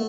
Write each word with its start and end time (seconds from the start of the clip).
tu 0.00 0.08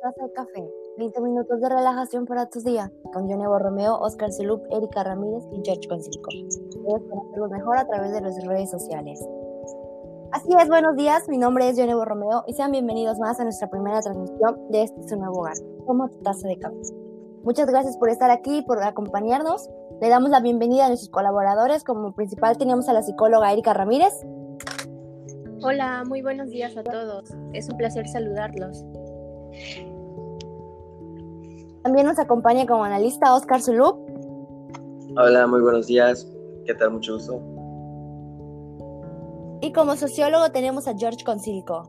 taza 0.00 0.24
de 0.24 0.32
café. 0.32 0.70
20 0.98 1.20
minutos 1.22 1.60
de 1.60 1.68
relajación 1.68 2.26
para 2.26 2.46
tus 2.46 2.64
días. 2.64 2.90
Con 3.12 3.28
Johnny 3.28 3.46
Borromeo, 3.46 3.98
Oscar 3.98 4.32
Zulup, 4.32 4.62
Erika 4.70 5.02
Ramírez 5.02 5.42
y 5.52 5.60
George 5.64 5.88
Concilco. 5.88 6.30
Puedes 6.84 7.02
conocerlo 7.08 7.48
mejor 7.48 7.78
a 7.78 7.86
través 7.86 8.12
de 8.12 8.20
las 8.20 8.46
redes 8.46 8.70
sociales. 8.70 9.26
Así 10.32 10.50
es, 10.56 10.68
buenos 10.68 10.94
días. 10.94 11.28
Mi 11.28 11.38
nombre 11.38 11.68
es 11.68 11.76
Johnny 11.76 11.94
Borromeo 11.94 12.44
y 12.46 12.52
sean 12.52 12.70
bienvenidos 12.70 13.18
más 13.18 13.40
a 13.40 13.44
nuestra 13.44 13.68
primera 13.68 14.00
transmisión 14.00 14.68
de 14.68 14.82
este 14.84 15.08
su 15.08 15.16
nuevo 15.16 15.40
hogar. 15.40 15.56
Toma 15.86 16.08
tu 16.08 16.18
taza 16.18 16.46
de 16.46 16.56
café. 16.58 16.99
Muchas 17.42 17.66
gracias 17.66 17.96
por 17.96 18.10
estar 18.10 18.30
aquí 18.30 18.58
y 18.58 18.62
por 18.62 18.82
acompañarnos. 18.82 19.68
Le 20.00 20.08
damos 20.08 20.30
la 20.30 20.40
bienvenida 20.40 20.84
a 20.84 20.88
nuestros 20.88 21.10
colaboradores. 21.10 21.84
Como 21.84 22.12
principal 22.14 22.58
tenemos 22.58 22.88
a 22.88 22.92
la 22.92 23.02
psicóloga 23.02 23.50
Erika 23.52 23.72
Ramírez. 23.72 24.12
Hola, 25.62 26.04
muy 26.06 26.20
buenos 26.20 26.50
días 26.50 26.76
a 26.76 26.82
todos. 26.82 27.30
Es 27.52 27.68
un 27.70 27.78
placer 27.78 28.06
saludarlos. 28.08 28.84
También 31.82 32.06
nos 32.06 32.18
acompaña 32.18 32.66
como 32.66 32.84
analista 32.84 33.34
Oscar 33.34 33.62
Zulup. 33.62 34.08
Hola, 35.16 35.46
muy 35.46 35.62
buenos 35.62 35.86
días. 35.86 36.30
¿Qué 36.66 36.74
tal? 36.74 36.90
Mucho 36.90 37.14
gusto. 37.14 37.40
Y 39.62 39.72
como 39.72 39.96
sociólogo 39.96 40.50
tenemos 40.50 40.86
a 40.88 40.94
George 40.94 41.24
Concilco. 41.24 41.88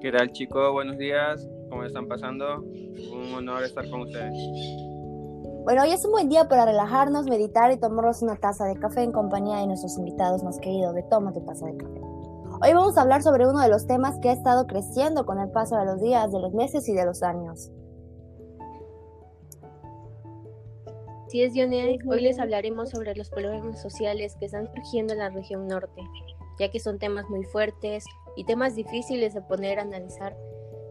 ¿Qué 0.00 0.12
tal 0.12 0.30
chicos? 0.32 0.72
Buenos 0.72 0.96
días. 0.98 1.48
¿Cómo 1.68 1.84
están 1.84 2.08
pasando? 2.08 2.62
Un 2.62 3.34
honor 3.34 3.62
estar 3.62 3.88
con 3.90 4.02
ustedes. 4.02 4.32
Bueno, 5.64 5.82
hoy 5.82 5.90
es 5.90 6.04
un 6.04 6.12
buen 6.12 6.28
día 6.28 6.48
para 6.48 6.64
relajarnos, 6.64 7.26
meditar 7.26 7.70
y 7.72 7.76
tomarnos 7.78 8.22
una 8.22 8.36
taza 8.36 8.64
de 8.64 8.76
café 8.76 9.02
en 9.02 9.12
compañía 9.12 9.58
de 9.58 9.66
nuestros 9.66 9.98
invitados 9.98 10.42
más 10.42 10.58
queridos 10.60 10.94
de 10.94 11.02
Toma 11.02 11.32
tu 11.32 11.44
taza 11.44 11.66
de 11.66 11.76
café. 11.76 12.00
Hoy 12.62 12.72
vamos 12.72 12.96
a 12.96 13.02
hablar 13.02 13.22
sobre 13.22 13.46
uno 13.46 13.60
de 13.60 13.68
los 13.68 13.86
temas 13.86 14.18
que 14.20 14.30
ha 14.30 14.32
estado 14.32 14.66
creciendo 14.66 15.26
con 15.26 15.38
el 15.38 15.50
paso 15.50 15.76
de 15.76 15.84
los 15.84 16.00
días, 16.00 16.32
de 16.32 16.40
los 16.40 16.54
meses 16.54 16.88
y 16.88 16.94
de 16.94 17.04
los 17.04 17.22
años. 17.22 17.70
Sí, 21.28 21.42
es 21.42 21.52
Dionel. 21.52 21.98
Hoy 22.08 22.22
les 22.22 22.38
hablaremos 22.38 22.88
sobre 22.88 23.14
los 23.14 23.28
problemas 23.28 23.82
sociales 23.82 24.34
que 24.40 24.46
están 24.46 24.66
surgiendo 24.74 25.12
en 25.12 25.18
la 25.18 25.28
región 25.28 25.66
norte, 25.66 26.02
ya 26.58 26.70
que 26.70 26.80
son 26.80 26.98
temas 26.98 27.28
muy 27.28 27.44
fuertes 27.44 28.06
y 28.36 28.44
temas 28.44 28.74
difíciles 28.74 29.34
de 29.34 29.42
poner 29.42 29.78
a 29.78 29.82
analizar 29.82 30.34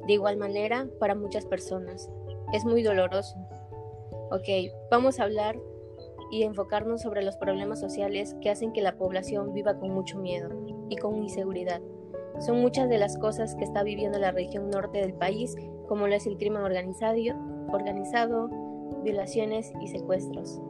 de 0.08 0.14
igual 0.14 0.38
manera 0.38 0.88
para 1.00 1.16
muchas 1.16 1.46
personas. 1.46 2.10
Es 2.54 2.66
muy 2.66 2.82
doloroso. 2.82 3.36
Ok, 4.32 4.72
vamos 4.90 5.20
a 5.20 5.24
hablar 5.24 5.58
y 6.32 6.44
enfocarnos 6.44 7.02
sobre 7.02 7.24
los 7.24 7.38
problemas 7.38 7.80
sociales 7.80 8.36
que 8.42 8.50
hacen 8.50 8.74
que 8.74 8.82
la 8.82 8.98
población 8.98 9.54
viva 9.54 9.78
con 9.80 9.92
mucho 9.92 10.18
miedo 10.18 10.50
y 10.90 10.98
con 10.98 11.16
inseguridad. 11.18 11.82
Son 12.40 12.62
muchas 12.62 12.90
de 12.90 12.98
las 12.98 13.18
cosas 13.18 13.56
que 13.56 13.64
está 13.64 13.84
viviendo 13.84 14.20
la 14.20 14.32
región 14.32 14.70
norte 14.70 15.00
del 15.00 15.14
país, 15.14 15.56
como 15.88 16.08
lo 16.08 16.16
es 16.16 16.28
el 16.28 16.38
crimen 16.38 16.62
organizado, 16.62 17.18
organizado 17.72 18.50
violaciones 19.04 19.72
y 19.82 19.88
secuestros. 19.88 20.62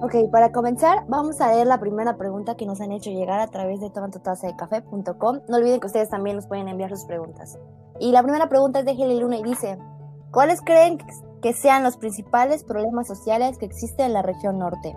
Ok, 0.00 0.30
para 0.30 0.52
comenzar, 0.52 1.04
vamos 1.08 1.40
a 1.40 1.52
leer 1.52 1.66
la 1.66 1.80
primera 1.80 2.16
pregunta 2.16 2.56
que 2.56 2.66
nos 2.66 2.80
han 2.80 2.92
hecho 2.92 3.10
llegar 3.10 3.40
a 3.40 3.48
través 3.48 3.80
de 3.80 3.90
tomatotasadecafé.com. 3.90 5.40
No 5.48 5.56
olviden 5.56 5.80
que 5.80 5.86
ustedes 5.86 6.08
también 6.08 6.36
nos 6.36 6.46
pueden 6.46 6.68
enviar 6.68 6.90
sus 6.90 7.04
preguntas. 7.04 7.58
Y 7.98 8.12
la 8.12 8.22
primera 8.22 8.48
pregunta 8.48 8.80
es 8.80 8.84
de 8.84 8.92
Heli 8.92 9.18
Luna 9.18 9.38
y 9.38 9.42
dice, 9.42 9.76
¿cuáles 10.30 10.60
creen 10.60 10.98
que 11.42 11.52
sean 11.52 11.82
los 11.82 11.96
principales 11.96 12.64
problemas 12.64 13.08
sociales 13.08 13.58
que 13.58 13.66
existen 13.66 14.06
en 14.06 14.12
la 14.12 14.22
región 14.22 14.58
norte? 14.58 14.96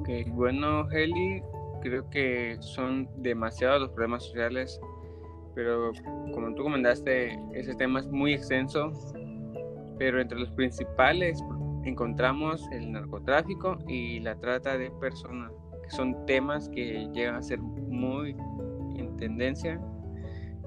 Ok, 0.00 0.08
bueno, 0.32 0.90
Heli, 0.90 1.42
creo 1.82 2.08
que 2.10 2.56
son 2.60 3.08
demasiados 3.22 3.80
los 3.80 3.90
problemas 3.90 4.24
sociales 4.24 4.80
pero 5.56 5.90
como 6.34 6.54
tú 6.54 6.64
comentaste, 6.64 7.40
ese 7.54 7.74
tema 7.76 8.00
es 8.00 8.06
muy 8.08 8.34
extenso, 8.34 8.92
pero 9.98 10.20
entre 10.20 10.38
los 10.38 10.50
principales 10.50 11.42
encontramos 11.88 12.62
el 12.72 12.92
narcotráfico 12.92 13.78
y 13.88 14.20
la 14.20 14.38
trata 14.38 14.76
de 14.76 14.90
personas, 15.00 15.52
que 15.82 15.90
son 15.90 16.26
temas 16.26 16.68
que 16.68 17.08
llegan 17.12 17.36
a 17.36 17.42
ser 17.42 17.60
muy 17.60 18.36
en 18.96 19.16
tendencia 19.16 19.80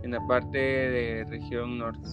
en 0.04 0.12
la 0.12 0.26
parte 0.28 0.58
de 0.58 1.26
región 1.30 1.78
norte. 1.78 2.08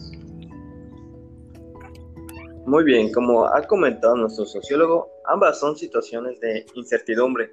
Muy 2.67 2.83
bien, 2.83 3.13
como 3.13 3.47
ha 3.47 3.63
comentado 3.63 4.17
nuestro 4.17 4.45
sociólogo, 4.45 5.09
ambas 5.27 5.61
son 5.61 5.77
situaciones 5.77 6.41
de 6.41 6.67
incertidumbre, 6.75 7.53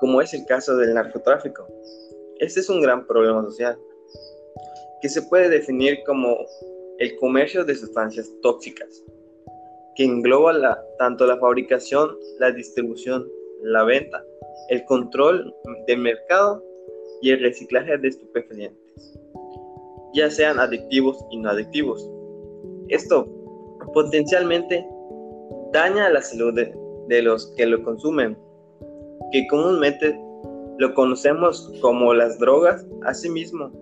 como 0.00 0.20
es 0.20 0.34
el 0.34 0.44
caso 0.44 0.76
del 0.76 0.92
narcotráfico. 0.92 1.66
Este 2.38 2.60
es 2.60 2.68
un 2.68 2.82
gran 2.82 3.06
problema 3.06 3.42
social, 3.42 3.78
que 5.00 5.08
se 5.08 5.22
puede 5.22 5.48
definir 5.48 6.00
como 6.04 6.36
el 6.98 7.16
comercio 7.16 7.64
de 7.64 7.74
sustancias 7.74 8.30
tóxicas, 8.42 9.02
que 9.96 10.04
engloba 10.04 10.52
tanto 10.98 11.26
la 11.26 11.38
fabricación, 11.38 12.16
la 12.38 12.52
distribución, 12.52 13.26
la 13.62 13.82
venta, 13.84 14.22
el 14.68 14.84
control 14.84 15.54
del 15.86 15.98
mercado 15.98 16.62
y 17.22 17.30
el 17.30 17.40
reciclaje 17.40 17.96
de 17.96 18.08
estupefacientes, 18.08 19.18
ya 20.14 20.30
sean 20.30 20.58
adictivos 20.60 21.18
y 21.30 21.38
no 21.38 21.50
adictivos. 21.50 22.08
Esto 22.88 23.26
potencialmente 23.94 24.86
daña 25.72 26.10
la 26.10 26.20
salud 26.20 26.54
de, 26.54 26.74
de 27.08 27.22
los 27.22 27.52
que 27.56 27.66
lo 27.66 27.82
consumen, 27.82 28.36
que 29.32 29.46
comúnmente 29.48 30.18
lo 30.78 30.92
conocemos 30.94 31.72
como 31.80 32.12
las 32.12 32.38
drogas, 32.38 32.86
asimismo 33.04 33.72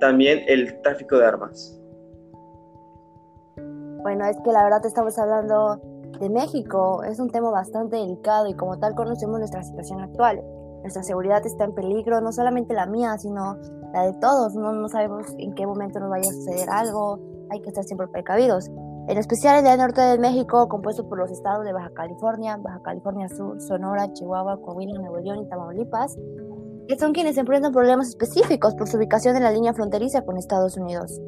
también 0.00 0.44
el 0.46 0.80
tráfico 0.82 1.18
de 1.18 1.26
armas. 1.26 1.80
Bueno, 4.06 4.24
es 4.26 4.36
que 4.44 4.52
la 4.52 4.62
verdad 4.62 4.86
estamos 4.86 5.18
hablando 5.18 5.80
de 6.20 6.30
México, 6.30 7.02
es 7.02 7.18
un 7.18 7.28
tema 7.28 7.50
bastante 7.50 7.96
delicado 7.96 8.46
y 8.46 8.54
como 8.54 8.78
tal 8.78 8.94
conocemos 8.94 9.40
nuestra 9.40 9.64
situación 9.64 10.00
actual. 10.00 10.44
Nuestra 10.82 11.02
seguridad 11.02 11.44
está 11.44 11.64
en 11.64 11.74
peligro, 11.74 12.20
no 12.20 12.30
solamente 12.30 12.72
la 12.72 12.86
mía, 12.86 13.18
sino 13.18 13.56
la 13.92 14.06
de 14.06 14.12
todos. 14.20 14.54
No, 14.54 14.72
no 14.72 14.88
sabemos 14.88 15.26
en 15.38 15.56
qué 15.56 15.66
momento 15.66 15.98
nos 15.98 16.08
vaya 16.08 16.30
a 16.30 16.32
suceder 16.32 16.70
algo, 16.70 17.18
hay 17.50 17.60
que 17.62 17.70
estar 17.70 17.82
siempre 17.82 18.06
precavidos. 18.06 18.70
En 19.08 19.18
especial 19.18 19.66
el 19.66 19.76
norte 19.76 20.02
de 20.02 20.20
México, 20.20 20.68
compuesto 20.68 21.08
por 21.08 21.18
los 21.18 21.32
estados 21.32 21.64
de 21.64 21.72
Baja 21.72 21.90
California, 21.92 22.58
Baja 22.58 22.80
California 22.84 23.28
Sur, 23.28 23.60
Sonora, 23.60 24.12
Chihuahua, 24.12 24.60
Coahuila, 24.62 25.00
Nuevo 25.00 25.18
León 25.18 25.40
y 25.40 25.48
Tamaulipas, 25.48 26.16
que 26.86 26.96
son 26.96 27.12
quienes 27.12 27.36
enfrentan 27.38 27.72
problemas 27.72 28.10
específicos 28.10 28.76
por 28.76 28.86
su 28.86 28.98
ubicación 28.98 29.34
en 29.34 29.42
la 29.42 29.50
línea 29.50 29.74
fronteriza 29.74 30.22
con 30.22 30.36
Estados 30.36 30.76
Unidos. 30.76 31.20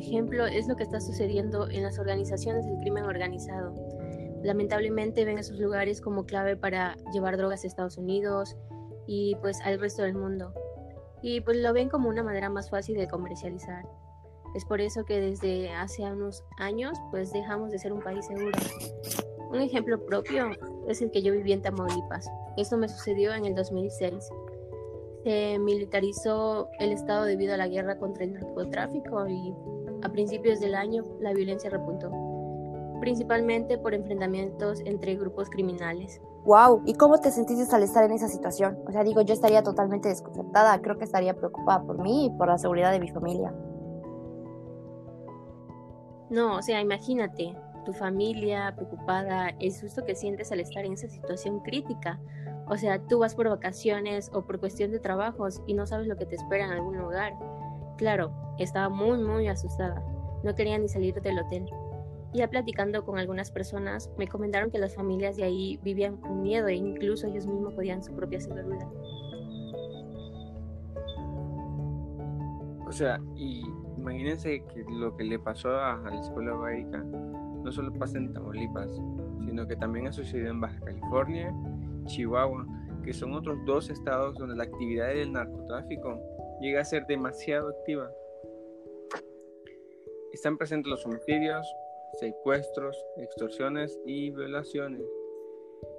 Ejemplo 0.00 0.46
es 0.46 0.66
lo 0.66 0.76
que 0.76 0.82
está 0.82 1.00
sucediendo 1.00 1.68
en 1.70 1.82
las 1.82 1.98
organizaciones 1.98 2.66
del 2.66 2.78
crimen 2.78 3.04
organizado. 3.04 3.74
Lamentablemente 4.42 5.24
ven 5.24 5.38
esos 5.38 5.58
lugares 5.58 6.00
como 6.00 6.24
clave 6.24 6.56
para 6.56 6.96
llevar 7.12 7.36
drogas 7.36 7.64
a 7.64 7.66
Estados 7.66 7.98
Unidos 7.98 8.56
y 9.06 9.36
pues 9.36 9.60
al 9.62 9.78
resto 9.78 10.02
del 10.02 10.14
mundo. 10.14 10.52
Y 11.22 11.42
pues 11.42 11.58
lo 11.58 11.72
ven 11.72 11.88
como 11.88 12.08
una 12.08 12.22
manera 12.22 12.48
más 12.48 12.70
fácil 12.70 12.96
de 12.96 13.06
comercializar. 13.06 13.84
Es 14.54 14.64
por 14.64 14.80
eso 14.80 15.04
que 15.04 15.20
desde 15.20 15.70
hace 15.70 16.02
unos 16.02 16.42
años 16.58 16.98
pues 17.10 17.32
dejamos 17.32 17.70
de 17.70 17.78
ser 17.78 17.92
un 17.92 18.00
país 18.00 18.26
seguro. 18.26 18.58
Un 19.50 19.60
ejemplo 19.60 20.04
propio 20.06 20.50
es 20.88 21.02
el 21.02 21.10
que 21.10 21.22
yo 21.22 21.32
viví 21.32 21.52
en 21.52 21.62
Tamaulipas. 21.62 22.28
Esto 22.56 22.76
me 22.76 22.88
sucedió 22.88 23.34
en 23.34 23.44
el 23.44 23.54
2006. 23.54 24.28
Se 25.24 25.58
militarizó 25.58 26.68
el 26.78 26.92
Estado 26.92 27.24
debido 27.24 27.54
a 27.54 27.56
la 27.58 27.68
guerra 27.68 27.98
contra 27.98 28.24
el 28.24 28.32
narcotráfico 28.32 29.28
y 29.28 29.52
a 30.02 30.08
principios 30.10 30.60
del 30.60 30.74
año 30.74 31.04
la 31.20 31.32
violencia 31.32 31.70
repuntó, 31.70 32.10
principalmente 33.00 33.78
por 33.78 33.94
enfrentamientos 33.94 34.80
entre 34.84 35.16
grupos 35.16 35.50
criminales. 35.50 36.20
Wow, 36.44 36.82
¿y 36.86 36.94
cómo 36.94 37.18
te 37.18 37.30
sentiste 37.30 37.74
al 37.74 37.82
estar 37.82 38.04
en 38.04 38.12
esa 38.12 38.28
situación? 38.28 38.78
O 38.86 38.92
sea, 38.92 39.04
digo, 39.04 39.20
yo 39.22 39.34
estaría 39.34 39.62
totalmente 39.62 40.08
desconcertada, 40.08 40.80
creo 40.80 40.96
que 40.96 41.04
estaría 41.04 41.34
preocupada 41.34 41.82
por 41.82 41.98
mí 41.98 42.26
y 42.26 42.30
por 42.30 42.48
la 42.48 42.58
seguridad 42.58 42.92
de 42.92 43.00
mi 43.00 43.08
familia. 43.08 43.52
No, 46.30 46.56
o 46.56 46.62
sea, 46.62 46.80
imagínate, 46.80 47.56
tu 47.84 47.92
familia 47.92 48.72
preocupada, 48.74 49.50
el 49.58 49.72
susto 49.72 50.04
que 50.04 50.14
sientes 50.14 50.52
al 50.52 50.60
estar 50.60 50.84
en 50.84 50.92
esa 50.92 51.08
situación 51.08 51.60
crítica. 51.60 52.20
O 52.68 52.76
sea, 52.76 53.00
tú 53.00 53.18
vas 53.18 53.34
por 53.34 53.48
vacaciones 53.48 54.30
o 54.32 54.42
por 54.42 54.60
cuestión 54.60 54.92
de 54.92 55.00
trabajos 55.00 55.60
y 55.66 55.74
no 55.74 55.86
sabes 55.86 56.06
lo 56.06 56.16
que 56.16 56.26
te 56.26 56.36
espera 56.36 56.66
en 56.66 56.70
algún 56.70 56.98
lugar. 56.98 57.32
Claro, 58.00 58.32
estaba 58.58 58.88
muy, 58.88 59.18
muy 59.18 59.46
asustada. 59.46 60.02
No 60.42 60.54
quería 60.54 60.78
ni 60.78 60.88
salir 60.88 61.20
del 61.20 61.38
hotel. 61.38 61.66
Ya 62.32 62.48
platicando 62.48 63.04
con 63.04 63.18
algunas 63.18 63.50
personas, 63.50 64.10
me 64.16 64.26
comentaron 64.26 64.70
que 64.70 64.78
las 64.78 64.94
familias 64.94 65.36
de 65.36 65.44
ahí 65.44 65.78
vivían 65.82 66.16
con 66.16 66.40
miedo 66.40 66.68
e 66.68 66.76
incluso 66.76 67.26
ellos 67.26 67.46
mismos 67.46 67.74
podían 67.74 68.02
su 68.02 68.14
propia 68.14 68.40
seguridad. 68.40 68.88
O 72.86 72.90
sea, 72.90 73.20
y 73.36 73.66
imagínense 73.98 74.64
que 74.64 74.82
lo 74.88 75.14
que 75.14 75.24
le 75.24 75.38
pasó 75.38 75.68
a, 75.68 76.00
la 76.02 76.20
escuela 76.22 76.54
Erika 76.72 77.04
no 77.04 77.70
solo 77.70 77.92
pasa 77.92 78.16
en 78.16 78.32
Tamaulipas, 78.32 78.90
sino 79.44 79.66
que 79.66 79.76
también 79.76 80.06
ha 80.06 80.12
sucedido 80.12 80.48
en 80.48 80.58
Baja 80.62 80.80
California, 80.80 81.54
Chihuahua, 82.06 82.66
que 83.04 83.12
son 83.12 83.34
otros 83.34 83.58
dos 83.66 83.90
estados 83.90 84.38
donde 84.38 84.56
la 84.56 84.64
actividad 84.64 85.08
del 85.08 85.32
narcotráfico 85.32 86.18
llega 86.60 86.80
a 86.80 86.84
ser 86.84 87.06
demasiado 87.06 87.70
activa. 87.70 88.10
Están 90.32 90.56
presentes 90.56 90.90
los 90.90 91.04
homicidios, 91.06 91.66
secuestros, 92.20 92.96
extorsiones 93.16 93.98
y 94.06 94.30
violaciones. 94.30 95.02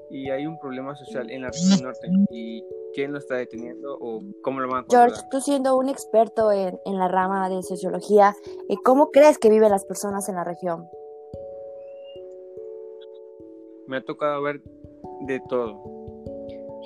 Y 0.09 0.29
hay 0.29 0.45
un 0.45 0.59
problema 0.59 0.95
social 0.95 1.29
en 1.29 1.41
la 1.41 1.49
región 1.49 1.83
norte. 1.83 2.07
¿Y 2.31 2.63
quién 2.93 3.11
lo 3.11 3.17
está 3.17 3.35
deteniendo 3.35 3.97
o 3.99 4.21
cómo 4.43 4.59
lo 4.59 4.67
van 4.67 4.79
a 4.79 4.81
controlar? 4.83 5.09
George, 5.09 5.27
tú 5.31 5.41
siendo 5.41 5.77
un 5.77 5.89
experto 5.89 6.51
en, 6.51 6.79
en 6.85 6.97
la 6.97 7.07
rama 7.07 7.49
de 7.49 7.63
sociología, 7.63 8.35
eh, 8.69 8.75
¿cómo 8.83 9.09
crees 9.11 9.37
que 9.37 9.49
viven 9.49 9.71
las 9.71 9.85
personas 9.85 10.27
en 10.29 10.35
la 10.35 10.43
región? 10.43 10.87
Me 13.87 13.97
ha 13.97 14.03
tocado 14.03 14.41
ver 14.41 14.61
de 15.27 15.41
todo. 15.49 16.00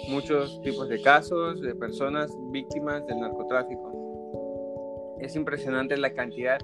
Muchos 0.10 0.62
tipos 0.62 0.90
de 0.90 1.02
casos 1.02 1.62
de 1.62 1.74
personas 1.74 2.32
víctimas 2.52 3.06
del 3.08 3.20
narcotráfico. 3.20 5.16
Es 5.20 5.36
impresionante 5.36 5.98
la 5.98 6.14
cantidad 6.14 6.60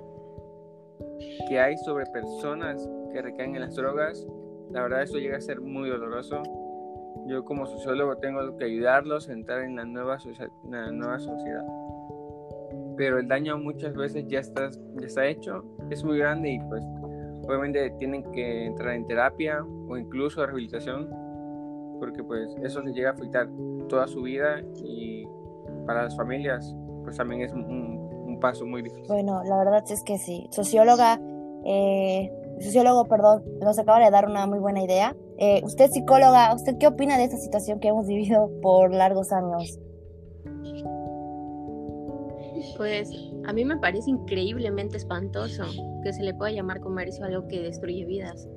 que 1.48 1.60
hay 1.60 1.78
sobre 1.78 2.06
personas 2.08 2.88
que 3.12 3.22
recaen 3.22 3.56
en 3.56 3.62
las 3.62 3.76
drogas, 3.76 4.28
la 4.72 4.84
verdad 4.84 5.04
esto 5.04 5.18
llega 5.18 5.38
a 5.38 5.42
ser 5.42 5.60
muy 5.60 5.90
doloroso. 5.90 6.42
Yo 7.28 7.44
como 7.44 7.66
sociólogo 7.66 8.18
tengo 8.18 8.56
que 8.58 8.66
ayudarlos 8.66 9.30
a 9.30 9.34
entrar 9.34 9.64
en 9.64 9.76
la 9.76 9.86
nueva, 9.86 10.18
nueva 10.92 11.20
sociedad. 11.20 11.66
Pero 12.96 13.20
el 13.20 13.28
daño 13.28 13.58
muchas 13.58 13.96
veces 13.96 14.26
ya 14.28 14.40
está, 14.40 14.70
ya 14.70 15.08
está 15.08 15.26
hecho, 15.26 15.64
es 15.90 16.04
muy 16.04 16.20
grande 16.20 16.52
y 16.52 16.60
pues 16.60 16.84
obviamente 17.44 17.90
tienen 17.98 18.24
que 18.32 18.66
entrar 18.66 18.96
en 18.96 19.08
terapia 19.08 19.64
o 19.88 19.98
incluso 19.98 20.46
rehabilitación 20.46 21.10
porque 22.02 22.24
pues 22.24 22.50
eso 22.64 22.82
les 22.82 22.96
llega 22.96 23.12
a 23.12 23.14
afectar 23.14 23.48
toda 23.88 24.08
su 24.08 24.24
vida 24.24 24.60
y 24.84 25.24
para 25.86 26.04
las 26.04 26.18
familias 26.18 26.76
pues 27.04 27.16
también 27.16 27.42
es 27.42 27.54
un, 27.54 28.02
paso 28.42 28.66
muy 28.66 28.82
difícil. 28.82 29.06
Bueno, 29.08 29.44
la 29.44 29.56
verdad 29.56 29.84
es 29.88 30.02
que 30.04 30.18
sí. 30.18 30.48
Socióloga, 30.50 31.22
eh, 31.64 32.32
sociólogo, 32.60 33.06
perdón, 33.06 33.44
nos 33.62 33.78
acaba 33.78 34.04
de 34.04 34.10
dar 34.10 34.28
una 34.28 34.48
muy 34.48 34.58
buena 34.58 34.82
idea. 34.82 35.16
Eh, 35.38 35.62
usted 35.64 35.92
psicóloga, 35.92 36.52
¿usted 36.56 36.76
qué 36.80 36.88
opina 36.88 37.20
de 37.20 37.26
esta 37.26 37.38
situación 37.38 37.80
que 37.80 37.90
hemos 37.90 38.08
vivido 38.08 38.50
por 38.64 38.92
largos 38.96 39.32
años? 39.32 39.80
Pues 42.78 43.12
a 43.46 43.54
mí 43.54 43.64
me 43.64 43.78
parece 43.78 44.10
increíblemente 44.10 44.98
espantoso 44.98 45.66
que 46.04 46.12
se 46.12 46.24
le 46.24 46.34
pueda 46.34 46.52
llamar 46.52 46.80
comercio 46.80 47.26
algo 47.26 47.48
que 47.48 47.62
destruye 47.62 48.06
vidas. 48.06 48.50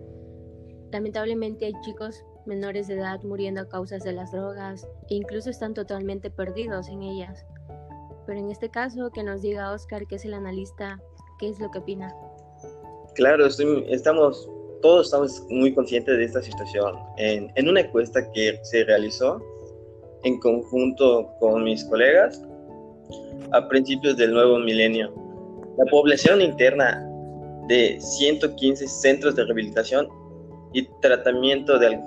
Lamentablemente 0.93 1.67
hay 1.67 1.73
chicos 1.83 2.25
menores 2.47 2.89
de 2.89 2.95
edad 2.95 3.23
muriendo 3.23 3.63
a 3.63 3.69
causas 3.69 4.03
de 4.05 4.13
las 4.13 4.33
drogas 4.33 4.87
e 5.09 5.15
incluso 5.15 5.51
están 5.51 5.75
totalmente 5.75 6.31
perdidos 6.31 6.89
en 6.89 7.03
ellas. 7.03 7.45
Pero 8.27 8.41
en 8.41 8.51
este 8.51 8.71
caso, 8.71 9.11
que 9.11 9.23
nos 9.23 9.43
diga 9.43 9.73
Oscar, 9.73 10.07
que 10.07 10.17
es 10.17 10.25
el 10.25 10.35
analista, 10.35 10.99
qué 11.39 11.49
es 11.49 11.61
lo 11.61 11.71
que 11.71 11.79
opina. 11.79 12.15
Claro, 13.15 13.47
estamos, 13.47 14.49
todos 14.83 15.07
estamos 15.07 15.43
muy 15.51 15.75
conscientes 15.75 16.17
de 16.17 16.25
esta 16.25 16.43
situación. 16.43 16.97
En, 17.17 17.53
en 17.55 17.69
una 17.69 17.81
encuesta 17.81 18.31
que 18.33 18.59
se 18.63 18.85
realizó 18.85 19.43
en 20.25 20.41
conjunto 20.41 21.31
con 21.39 21.65
mis 21.65 21.85
colegas 21.85 22.43
a 23.53 23.69
principios 23.69 24.17
del 24.17 24.33
nuevo 24.33 24.59
milenio, 24.59 25.13
la 25.79 25.85
población 25.91 26.41
interna 26.41 27.07
de 27.69 27.99
115 28.01 28.87
centros 28.89 29.37
de 29.37 29.45
rehabilitación 29.45 30.09
y 30.75 30.83
tratamiento 31.01 31.79
de 31.79 31.99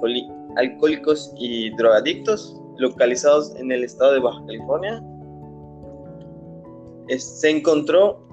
alcohólicos 0.58 1.34
y 1.38 1.76
drogadictos 1.78 2.56
localizados 2.78 3.56
en 3.56 3.72
el 3.72 3.84
estado 3.84 4.14
de 4.14 4.20
Baja 4.20 4.44
California 4.46 5.02
se 7.18 7.50
encontró 7.50 8.28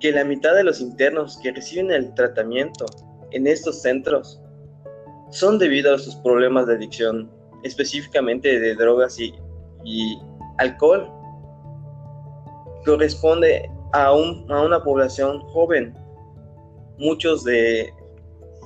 que 0.00 0.12
la 0.12 0.24
mitad 0.24 0.54
de 0.54 0.64
los 0.64 0.80
internos 0.80 1.38
que 1.42 1.52
reciben 1.52 1.90
el 1.90 2.14
tratamiento 2.14 2.86
en 3.32 3.46
estos 3.46 3.82
centros 3.82 4.40
son 5.30 5.58
debido 5.58 5.94
a 5.94 5.98
sus 5.98 6.14
problemas 6.16 6.66
de 6.66 6.74
adicción, 6.74 7.30
específicamente 7.62 8.58
de 8.58 8.74
drogas 8.74 9.18
y, 9.20 9.34
alcohol. 10.58 11.08
Corresponde 12.84 13.70
a, 13.92 14.06
a 14.06 14.12
una 14.14 14.82
población 14.82 15.40
joven. 15.48 15.94
Muchos 16.98 17.44
de 17.44 17.92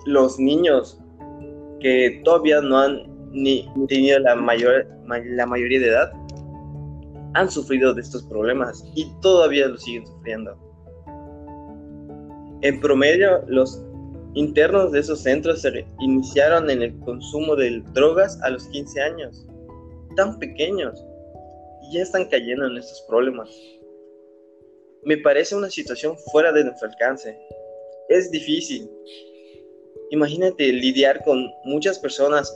los 0.07 0.39
niños 0.39 0.99
que 1.81 2.21
todavía 2.25 2.61
no 2.61 2.79
han 2.79 3.13
ni 3.33 3.69
tenido 3.89 4.19
la, 4.21 4.37
mayor, 4.37 4.87
la 5.07 5.47
mayoría 5.47 5.81
de 5.81 5.89
edad 5.89 6.13
han 7.35 7.51
sufrido 7.51 7.95
de 7.95 8.03
estos 8.03 8.23
problemas 8.25 8.85
y 8.95 9.11
todavía 9.21 9.67
lo 9.69 9.77
siguen 9.79 10.07
sufriendo. 10.07 10.57
En 12.61 12.81
promedio, 12.81 13.43
los 13.49 13.83
internos 14.35 14.93
de 14.93 15.01
esos 15.01 15.21
centros 15.21 15.63
se 15.63 15.85
iniciaron 16.01 16.71
en 16.71 16.83
el 16.83 16.99
consumo 17.01 17.57
de 17.57 17.83
drogas 17.93 18.41
a 18.43 18.51
los 18.51 18.67
15 18.69 19.01
años, 19.01 19.47
tan 20.17 20.39
pequeños, 20.39 21.05
y 21.83 21.97
ya 21.97 22.03
están 22.03 22.27
cayendo 22.29 22.67
en 22.67 22.77
estos 22.77 23.03
problemas. 23.09 23.51
Me 25.05 25.17
parece 25.17 25.57
una 25.57 25.71
situación 25.71 26.17
fuera 26.31 26.53
de 26.53 26.65
nuestro 26.65 26.89
alcance. 26.89 27.37
Es 28.09 28.31
difícil. 28.31 28.89
Imagínate 30.13 30.71
lidiar 30.75 31.25
con 31.25 31.51
muchas 31.65 31.99
personas 31.99 32.55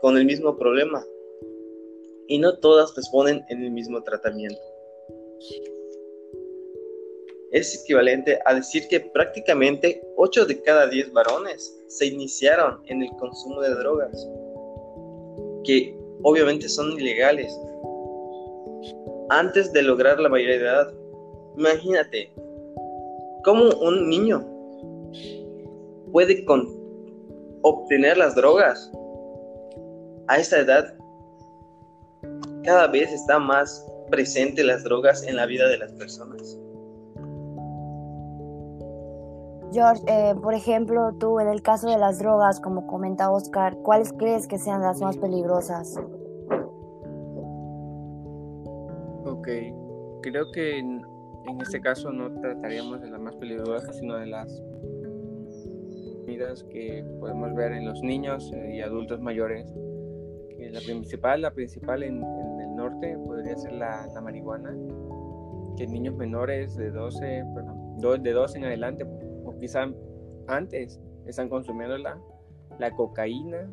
con 0.00 0.16
el 0.16 0.24
mismo 0.24 0.56
problema 0.56 1.04
y 2.28 2.38
no 2.38 2.56
todas 2.60 2.96
responden 2.96 3.44
en 3.50 3.62
el 3.62 3.70
mismo 3.72 4.02
tratamiento. 4.02 4.62
Es 7.52 7.78
equivalente 7.82 8.38
a 8.46 8.54
decir 8.54 8.88
que 8.88 9.00
prácticamente 9.00 10.02
8 10.16 10.46
de 10.46 10.62
cada 10.62 10.86
10 10.86 11.12
varones 11.12 11.78
se 11.88 12.06
iniciaron 12.06 12.80
en 12.86 13.02
el 13.02 13.10
consumo 13.18 13.60
de 13.60 13.74
drogas, 13.74 14.26
que 15.64 15.94
obviamente 16.22 16.70
son 16.70 16.98
ilegales, 16.98 17.54
antes 19.28 19.70
de 19.74 19.82
lograr 19.82 20.18
la 20.20 20.30
mayoría 20.30 20.56
de 20.56 20.64
edad. 20.64 20.94
Imagínate, 21.58 22.32
¿cómo 23.44 23.68
un 23.82 24.08
niño 24.08 24.42
puede 26.10 26.46
obtener 27.64 28.16
las 28.18 28.34
drogas 28.34 28.92
a 30.28 30.38
esta 30.38 30.58
edad 30.58 30.94
cada 32.62 32.86
vez 32.86 33.10
está 33.12 33.38
más 33.38 33.86
presente 34.10 34.62
las 34.62 34.84
drogas 34.84 35.26
en 35.26 35.36
la 35.36 35.46
vida 35.46 35.68
de 35.68 35.78
las 35.78 35.92
personas. 35.92 36.58
George, 39.72 40.02
eh, 40.06 40.34
por 40.40 40.54
ejemplo, 40.54 41.12
tú 41.18 41.40
en 41.40 41.48
el 41.48 41.60
caso 41.62 41.88
de 41.88 41.98
las 41.98 42.20
drogas, 42.20 42.60
como 42.60 42.86
comenta 42.86 43.30
Oscar, 43.30 43.76
¿cuáles 43.78 44.12
crees 44.12 44.46
que 44.46 44.56
sean 44.56 44.82
las 44.82 45.00
más 45.00 45.16
peligrosas? 45.16 45.96
Ok, 49.24 49.48
creo 50.22 50.50
que 50.52 50.78
en, 50.78 51.02
este 51.60 51.80
caso 51.80 52.12
no 52.12 52.32
trataríamos 52.40 53.00
de 53.00 53.10
las 53.10 53.20
más 53.20 53.34
peligrosas, 53.36 53.96
sino 53.96 54.16
de 54.16 54.26
las 54.26 54.48
medidas 56.24 56.64
que 56.64 57.04
podemos 57.20 57.54
ver 57.54 57.72
en 57.72 57.86
los 57.86 58.00
niños 58.02 58.52
y 58.72 58.80
adultos 58.80 59.20
mayores. 59.20 59.72
Que 60.56 60.70
la 60.70 60.80
principal, 60.80 61.42
la 61.42 61.50
principal 61.52 62.02
en 62.02 62.20
norte 62.74 63.16
podría 63.24 63.56
ser 63.56 63.72
la, 63.72 64.08
marihuana, 64.22 64.74
que 65.76 65.86
niños 65.86 66.14
menores 66.16 66.76
de 66.76 66.90
12, 66.90 67.44
perdón, 67.54 68.22
de 68.22 68.32
12 68.32 68.58
en 68.58 68.64
adelante, 68.64 69.06
o 69.44 69.58
quizá 69.58 69.86
antes, 70.46 71.00
están 71.26 71.48
consumiendo 71.48 71.96
la, 71.98 72.20
la 72.78 72.90
cocaína, 72.94 73.70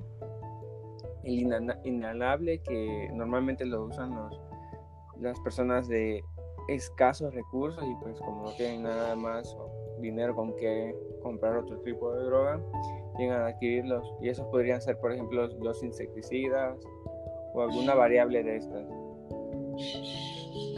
el 1.23 1.53
inhalable 1.83 2.59
que 2.61 3.09
normalmente 3.13 3.65
lo 3.65 3.85
usan 3.85 4.15
los, 4.15 4.39
las 5.19 5.39
personas 5.41 5.87
de 5.87 6.23
escasos 6.67 7.33
recursos 7.33 7.83
y 7.83 7.95
pues 8.03 8.19
como 8.19 8.43
no 8.43 8.51
tienen 8.53 8.83
nada 8.83 9.15
más 9.15 9.55
dinero 9.99 10.35
con 10.35 10.55
que 10.55 10.95
comprar 11.21 11.57
otro 11.57 11.77
tipo 11.79 12.13
de 12.13 12.25
droga, 12.25 12.59
llegan 13.17 13.41
a 13.41 13.47
adquirirlos 13.47 14.13
y 14.21 14.29
esos 14.29 14.45
podrían 14.47 14.81
ser 14.81 14.97
por 14.99 15.11
ejemplo 15.11 15.47
los 15.59 15.83
insecticidas 15.83 16.77
o 17.53 17.61
alguna 17.61 17.95
variable 17.95 18.43
de 18.43 18.57
estas. 18.57 18.85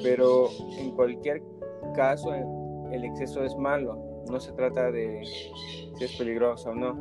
Pero 0.04 0.50
en 0.78 0.92
cualquier 0.92 1.42
caso, 1.96 2.34
el 2.92 3.04
exceso 3.06 3.44
es 3.44 3.56
malo. 3.56 3.98
No 4.30 4.40
se 4.40 4.52
trata 4.54 4.92
de 4.92 5.24
si 5.24 6.04
es 6.04 6.16
peligroso 6.18 6.72
o 6.72 6.76
no. 6.76 6.98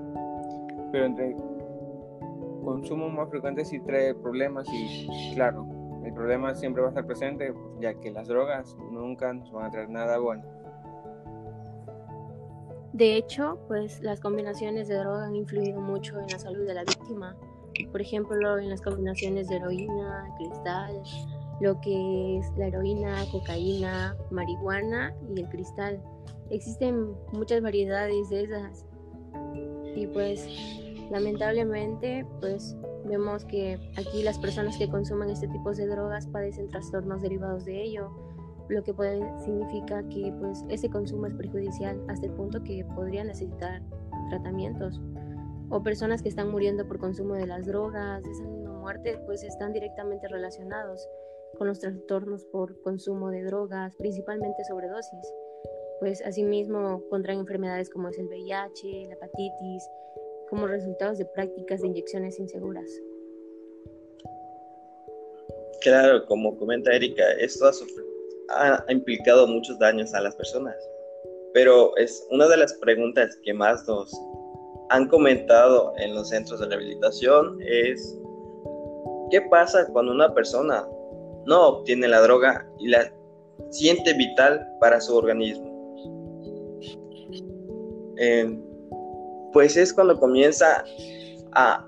Pero 0.92 1.06
entre 1.06 1.34
consumo 2.64 3.08
más 3.08 3.28
frecuente 3.28 3.64
sí 3.64 3.80
trae 3.80 4.14
problemas 4.14 4.66
y, 4.72 5.34
claro, 5.34 5.66
el 6.04 6.12
problema 6.12 6.54
siempre 6.54 6.82
va 6.82 6.88
a 6.88 6.90
estar 6.90 7.06
presente, 7.06 7.52
ya 7.80 7.94
que 7.94 8.10
las 8.10 8.28
drogas 8.28 8.76
nunca 8.90 9.32
nos 9.32 9.50
van 9.52 9.66
a 9.66 9.70
traer 9.70 9.88
nada 9.88 10.18
bueno. 10.18 10.44
De 12.92 13.16
hecho, 13.16 13.58
pues 13.68 14.02
las 14.02 14.20
combinaciones 14.20 14.88
de 14.88 14.96
droga 14.96 15.26
han 15.26 15.34
influido 15.34 15.80
mucho 15.80 16.20
en 16.20 16.26
la 16.28 16.38
salud 16.38 16.66
de 16.66 16.74
la 16.74 16.84
víctima. 16.84 17.36
Por 17.90 18.02
ejemplo, 18.02 18.58
en 18.58 18.68
las 18.68 18.82
combinaciones 18.82 19.48
de 19.48 19.56
heroína, 19.56 20.28
cristal, 20.36 21.02
lo 21.60 21.80
que 21.80 22.38
es 22.38 22.52
la 22.58 22.66
heroína, 22.66 23.24
cocaína, 23.30 24.14
marihuana 24.30 25.14
y 25.34 25.40
el 25.40 25.48
cristal. 25.48 26.02
Existen 26.50 27.14
muchas 27.32 27.62
variedades 27.62 28.28
de 28.28 28.42
esas. 28.42 28.84
Y 29.96 30.06
pues 30.08 30.46
lamentablemente, 31.10 32.26
pues 32.40 32.76
vemos 33.06 33.46
que 33.46 33.78
aquí 33.96 34.22
las 34.22 34.38
personas 34.38 34.76
que 34.76 34.88
consumen 34.88 35.30
este 35.30 35.48
tipo 35.48 35.72
de 35.72 35.86
drogas 35.86 36.26
padecen 36.26 36.68
trastornos 36.68 37.22
derivados 37.22 37.64
de 37.64 37.82
ello 37.82 38.31
lo 38.68 38.82
que 38.82 38.94
puede 38.94 39.20
significa 39.40 40.02
que 40.08 40.32
pues 40.40 40.64
ese 40.68 40.88
consumo 40.88 41.26
es 41.26 41.34
perjudicial 41.34 42.00
hasta 42.08 42.26
el 42.26 42.32
punto 42.32 42.62
que 42.62 42.84
podrían 42.94 43.28
necesitar 43.28 43.82
tratamientos 44.30 45.00
o 45.70 45.82
personas 45.82 46.22
que 46.22 46.28
están 46.28 46.50
muriendo 46.50 46.86
por 46.86 46.98
consumo 46.98 47.34
de 47.34 47.46
las 47.46 47.66
drogas, 47.66 48.22
esa 48.26 48.44
muerte, 48.44 49.18
pues 49.26 49.42
están 49.42 49.72
directamente 49.72 50.28
relacionados 50.28 51.08
con 51.56 51.68
los 51.68 51.78
trastornos 51.78 52.44
por 52.46 52.80
consumo 52.82 53.30
de 53.30 53.44
drogas, 53.44 53.94
principalmente 53.96 54.64
sobredosis. 54.64 55.32
Pues 56.00 56.20
asimismo 56.26 57.02
contraen 57.08 57.40
enfermedades 57.40 57.88
como 57.88 58.08
es 58.08 58.18
el 58.18 58.26
VIH, 58.26 59.06
la 59.08 59.14
hepatitis, 59.14 59.88
como 60.50 60.66
resultados 60.66 61.18
de 61.18 61.24
prácticas 61.26 61.80
de 61.80 61.86
inyecciones 61.86 62.38
inseguras. 62.38 62.90
Claro, 65.80 66.26
como 66.26 66.56
comenta 66.58 66.94
Erika, 66.94 67.24
esto 67.40 67.66
ha, 67.66 67.72
ha 68.50 68.84
implicado 68.88 69.46
muchos 69.46 69.78
daños 69.78 70.12
a 70.14 70.20
las 70.20 70.34
personas. 70.36 70.76
Pero 71.54 71.96
es 71.96 72.26
una 72.30 72.48
de 72.48 72.56
las 72.56 72.72
preguntas 72.74 73.38
que 73.44 73.52
más 73.52 73.86
nos 73.86 74.12
han 74.90 75.08
comentado 75.08 75.92
en 75.98 76.14
los 76.14 76.28
centros 76.28 76.60
de 76.60 76.66
rehabilitación 76.66 77.58
es 77.62 78.18
¿qué 79.30 79.40
pasa 79.42 79.86
cuando 79.92 80.12
una 80.12 80.32
persona 80.34 80.86
no 81.46 81.68
obtiene 81.68 82.08
la 82.08 82.20
droga 82.20 82.66
y 82.78 82.88
la 82.88 83.10
siente 83.70 84.12
vital 84.14 84.66
para 84.80 85.00
su 85.00 85.16
organismo? 85.16 85.72
pues 89.52 89.76
es 89.76 89.92
cuando 89.92 90.18
comienza 90.18 90.84
a 91.52 91.84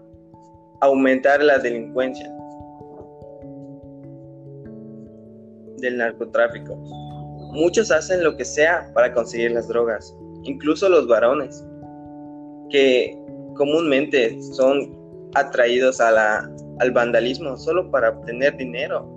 aumentar 0.80 1.42
la 1.42 1.58
delincuencia 1.58 2.28
del 5.84 5.98
narcotráfico. 5.98 6.76
Muchos 7.52 7.90
hacen 7.90 8.24
lo 8.24 8.36
que 8.36 8.44
sea 8.44 8.90
para 8.94 9.12
conseguir 9.12 9.52
las 9.52 9.68
drogas, 9.68 10.16
incluso 10.42 10.88
los 10.88 11.06
varones, 11.06 11.64
que 12.70 13.16
comúnmente 13.54 14.36
son 14.54 14.92
atraídos 15.34 16.00
al 16.00 16.90
vandalismo 16.92 17.56
solo 17.56 17.90
para 17.90 18.10
obtener 18.10 18.56
dinero, 18.56 19.08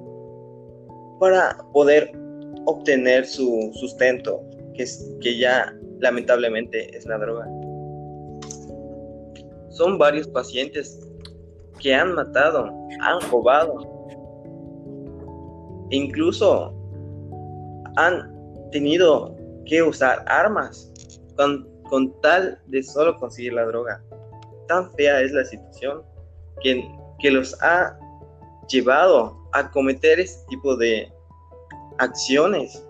para 1.19 1.57
poder 1.74 2.12
obtener 2.65 3.25
su 3.25 3.71
sustento, 3.74 4.41
que, 4.75 4.86
que 5.21 5.38
ya 5.38 5.74
lamentablemente 6.00 6.95
es 6.95 7.05
la 7.05 7.17
droga. 7.17 7.47
Son 9.69 9.97
varios 9.97 10.27
pacientes 10.27 11.00
que 11.79 11.93
han 11.93 12.13
matado, 12.13 12.65
han 13.01 13.21
robado, 13.31 13.97
incluso 15.89 16.74
han 17.96 18.32
tenido 18.72 19.36
que 19.65 19.82
usar 19.82 20.24
armas 20.27 20.91
con, 21.36 22.12
tal 22.22 22.60
de 22.67 22.84
solo 22.84 23.15
conseguir 23.17 23.53
la 23.53 23.65
droga. 23.65 24.03
Tan 24.67 24.91
fea 24.94 25.22
es 25.22 25.32
la 25.32 25.46
situación 25.46 26.03
que, 26.62 26.84
que 27.20 27.32
los 27.32 27.56
ha 27.62 27.98
llevado 28.70 29.38
a 29.53 29.72
cometer 29.72 30.20
este 30.20 30.46
tipo 30.50 30.75
de 30.75 31.12
acciones 32.00 32.84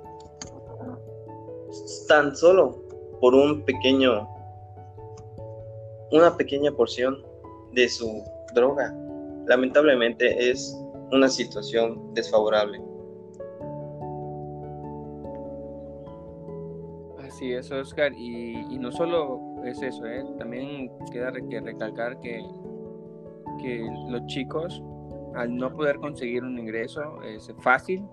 tan 2.08 2.36
solo 2.36 2.82
por 3.22 3.36
un 3.36 3.64
pequeño 3.64 4.28
una 6.12 6.36
pequeña 6.36 6.72
porción 6.72 7.22
de 7.74 7.90
su 7.90 8.24
droga. 8.54 8.94
Lamentablemente 9.46 10.50
es 10.50 10.76
una 11.12 11.30
situación 11.30 12.14
desfavorable. 12.14 12.82
Así 17.26 17.54
es, 17.54 17.72
Oscar, 17.72 18.14
y, 18.14 18.78
no 18.80 18.92
solo 18.92 19.40
es 19.66 19.82
eso, 19.82 20.06
¿eh? 20.06 20.24
también 20.38 20.92
queda 21.12 21.32
que 21.32 21.60
recalcar 21.60 22.20
que, 22.20 22.44
que 23.62 23.88
los 24.10 24.26
chicos, 24.28 24.82
al 25.36 25.56
no 25.56 25.72
poder 25.72 25.98
conseguir 25.98 26.44
un 26.44 26.58
ingreso 26.58 27.22
es 27.24 27.52
fácil 27.60 28.04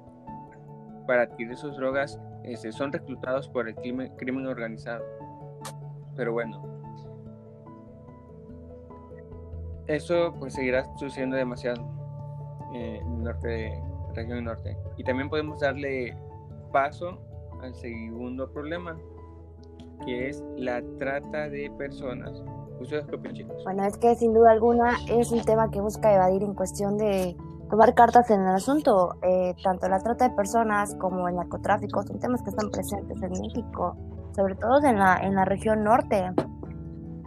para 1.07 1.23
adquirir 1.23 1.57
sus 1.57 1.77
drogas, 1.77 2.19
este, 2.45 2.73
son 2.73 2.93
reclutados 2.93 3.49
por 3.49 3.69
el 3.69 3.75
crimen, 3.77 4.15
crimen 4.17 4.47
organizado. 4.47 5.05
Pero 6.17 6.33
bueno, 6.33 6.63
eso 9.87 10.35
pues 10.39 10.55
seguirá 10.55 10.85
sucediendo 10.97 11.37
demasiado 11.37 12.04
eh, 12.75 13.01
en 13.01 13.23
norte, 13.23 13.81
región 14.15 14.45
norte. 14.45 14.77
Y 14.97 15.05
también 15.05 15.29
podemos 15.29 15.61
darle 15.61 16.17
paso 16.73 17.19
al 17.63 17.75
segundo 17.75 18.51
problema, 18.53 18.99
que 20.05 20.29
es 20.29 20.45
la 20.57 20.83
trata 20.99 21.49
de 21.49 21.71
personas. 21.79 22.43
Bueno, 23.63 23.85
es 23.85 23.97
que 23.97 24.15
sin 24.17 24.35
duda 24.35 24.51
alguna 24.51 24.93
es 25.09 25.31
un 25.31 25.43
tema 25.43 25.71
que 25.71 25.81
busca 25.81 26.13
evadir 26.13 26.43
en 26.43 26.55
cuestión 26.55 26.99
de 26.99 27.37
tomar 27.71 27.95
cartas 27.95 28.31
en 28.31 28.41
el 28.41 28.55
asunto. 28.55 29.15
Eh, 29.23 29.55
tanto 29.63 29.89
la 29.89 30.01
trata 30.01 30.29
de 30.29 30.35
personas 30.35 30.95
como 30.97 31.29
el 31.29 31.37
narcotráfico 31.37 32.03
son 32.03 32.19
temas 32.19 32.43
que 32.43 32.51
están 32.51 32.71
presentes 32.71 33.23
en 33.23 33.31
México, 33.31 33.97
sobre 34.35 34.57
todo 34.57 34.85
en 34.85 34.99
la, 34.99 35.17
en 35.19 35.35
la 35.35 35.45
región 35.45 35.85
norte. 35.85 36.31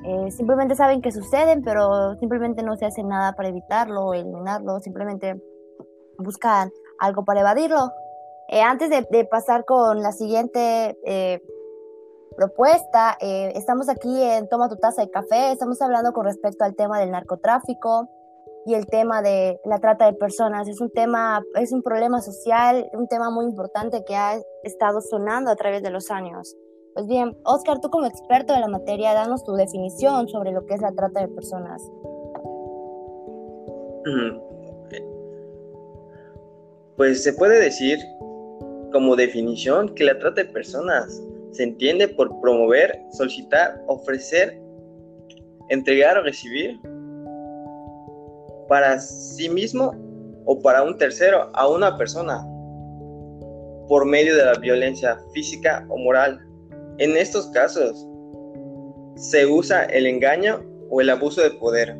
Eh, 0.07 0.31
simplemente 0.31 0.73
saben 0.73 1.01
que 1.01 1.11
suceden, 1.11 1.61
pero 1.63 2.15
simplemente 2.15 2.63
no 2.63 2.77
se 2.77 2.85
hace 2.85 3.03
nada 3.03 3.33
para 3.33 3.49
evitarlo, 3.49 4.13
eliminarlo, 4.13 4.79
simplemente 4.79 5.35
buscan 6.17 6.71
algo 6.97 7.25
para 7.25 7.41
evadirlo. 7.41 7.91
Eh, 8.47 8.61
antes 8.61 8.89
de, 8.89 9.25
pasar 9.25 9.65
con 9.65 10.01
la 10.01 10.13
siguiente 10.13 10.97
eh, 11.05 11.41
propuesta, 12.37 13.17
estamos 13.19 13.89
aquí 13.89 14.23
en 14.23 14.47
Toma 14.47 14.69
tu 14.69 14.77
taza 14.77 15.01
de 15.01 15.09
café, 15.09 15.51
estamos 15.51 15.81
hablando 15.81 16.13
con 16.13 16.23
respecto 16.23 16.63
al 16.63 16.75
tema 16.75 17.01
del 17.01 17.11
narcotráfico 17.11 18.07
y 18.65 18.75
el 18.75 18.87
tema 18.87 19.21
de 19.21 19.59
la 19.65 19.79
trata 19.79 20.05
de 20.05 20.13
personas. 20.13 20.69
Es 20.69 20.79
un 20.79 20.89
tema, 20.89 21.43
es 21.55 21.73
un 21.73 21.83
problema 21.83 22.21
social, 22.21 22.89
un 22.93 23.09
tema 23.09 23.29
muy 23.29 23.43
importante 23.43 24.05
que 24.05 24.15
ha 24.15 24.39
estado 24.63 25.01
sonando 25.01 25.51
a 25.51 25.57
través 25.57 25.83
de 25.83 25.89
los 25.89 26.11
años. 26.11 26.55
Pues 26.97 27.05
bien, 27.05 27.37
Oscar, 27.43 27.79
tú 27.79 27.91
como 27.91 28.07
experto 28.07 28.53
de 28.53 28.59
la 28.59 28.67
materia, 28.67 29.13
danos 29.13 29.43
tu 29.43 29.53
definición 29.53 30.27
sobre 30.27 30.51
lo 30.51 30.65
que 30.65 30.73
es 30.73 30.81
la 30.81 30.91
trata 30.93 31.21
de 31.21 31.27
personas. 31.27 31.79
Pues 36.95 37.21
se 37.21 37.33
puede 37.33 37.59
decir 37.59 37.99
como 38.91 39.15
definición 39.15 39.93
que 39.93 40.05
la 40.05 40.17
trata 40.17 40.41
de 40.41 40.49
personas 40.49 41.21
se 41.51 41.65
entiende 41.65 42.07
por 42.07 42.41
promover, 42.41 42.99
solicitar, 43.11 43.79
ofrecer, 43.85 44.59
entregar 45.69 46.17
o 46.17 46.23
recibir 46.23 46.79
para 48.67 48.99
sí 48.99 49.49
mismo 49.49 49.93
o 50.45 50.59
para 50.63 50.81
un 50.81 50.97
tercero 50.97 51.51
a 51.53 51.67
una 51.67 51.95
persona 51.95 52.43
por 53.87 54.03
medio 54.03 54.35
de 54.35 54.45
la 54.45 54.55
violencia 54.55 55.19
física 55.31 55.85
o 55.89 55.97
moral 55.99 56.46
en 56.99 57.15
estos 57.17 57.47
casos, 57.47 58.07
se 59.15 59.45
usa 59.45 59.85
el 59.85 60.05
engaño 60.05 60.63
o 60.89 61.01
el 61.01 61.09
abuso 61.09 61.41
de 61.41 61.51
poder 61.51 61.97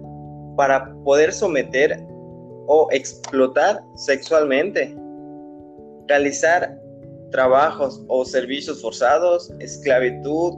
para 0.56 0.94
poder 1.04 1.32
someter 1.32 2.04
o 2.68 2.88
explotar 2.92 3.82
sexualmente, 3.96 4.96
realizar 6.08 6.80
trabajos 7.32 8.04
o 8.08 8.26
servicios 8.26 8.82
forzados, 8.82 9.52
esclavitud, 9.60 10.54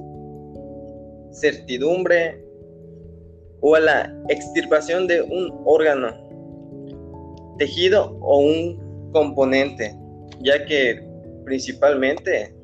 certidumbre 1.31 2.43
o 3.61 3.77
la 3.77 4.13
extirpación 4.29 5.07
de 5.07 5.21
un 5.21 5.53
órgano, 5.65 6.13
tejido 7.57 8.17
o 8.21 8.39
un 8.39 9.11
componente, 9.11 9.95
ya 10.41 10.65
que 10.65 11.05
principalmente 11.45 12.55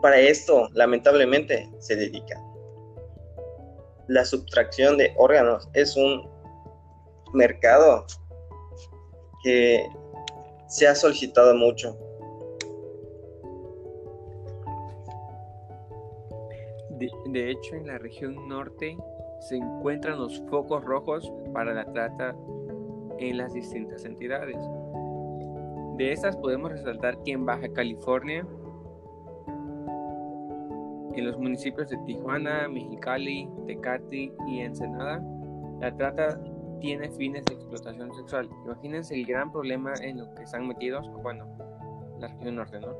para 0.00 0.18
esto, 0.18 0.68
lamentablemente, 0.72 1.68
se 1.78 1.96
dedica. 1.96 2.40
La 4.08 4.24
subtracción 4.24 4.96
de 4.96 5.12
órganos 5.16 5.68
es 5.74 5.96
un 5.96 6.28
mercado 7.32 8.06
que 9.42 9.86
se 10.68 10.86
ha 10.86 10.94
solicitado 10.94 11.54
mucho. 11.54 11.96
De, 17.26 17.50
hecho, 17.50 17.74
en 17.74 17.86
la 17.86 17.98
región 17.98 18.48
norte 18.48 18.96
se 19.40 19.56
encuentran 19.56 20.18
los 20.18 20.42
focos 20.48 20.82
rojos 20.82 21.30
para 21.52 21.74
la 21.74 21.84
trata 21.92 22.34
en 23.18 23.36
las 23.36 23.52
distintas 23.52 24.04
entidades. 24.04 24.56
De 25.96 26.12
estas 26.12 26.36
podemos 26.36 26.70
resaltar 26.72 27.22
que 27.22 27.32
en 27.32 27.44
Baja 27.44 27.68
California, 27.72 28.46
en 31.16 31.26
los 31.26 31.38
municipios 31.38 31.88
de 31.88 31.96
Tijuana, 32.06 32.68
Mexicali, 32.68 33.48
Tecate 33.66 34.32
y 34.46 34.60
Ensenada, 34.60 35.22
la 35.80 35.94
trata 35.96 36.38
tiene 36.80 37.10
fines 37.10 37.44
de 37.46 37.54
explotación 37.54 38.14
sexual. 38.14 38.48
Imagínense 38.64 39.14
el 39.14 39.26
gran 39.26 39.50
problema 39.50 39.92
en 40.02 40.18
lo 40.18 40.34
que 40.34 40.42
están 40.42 40.66
metidos, 40.68 41.08
bueno, 41.22 41.46
la 42.20 42.28
región 42.28 42.56
norte, 42.56 42.80
¿no? 42.80 42.94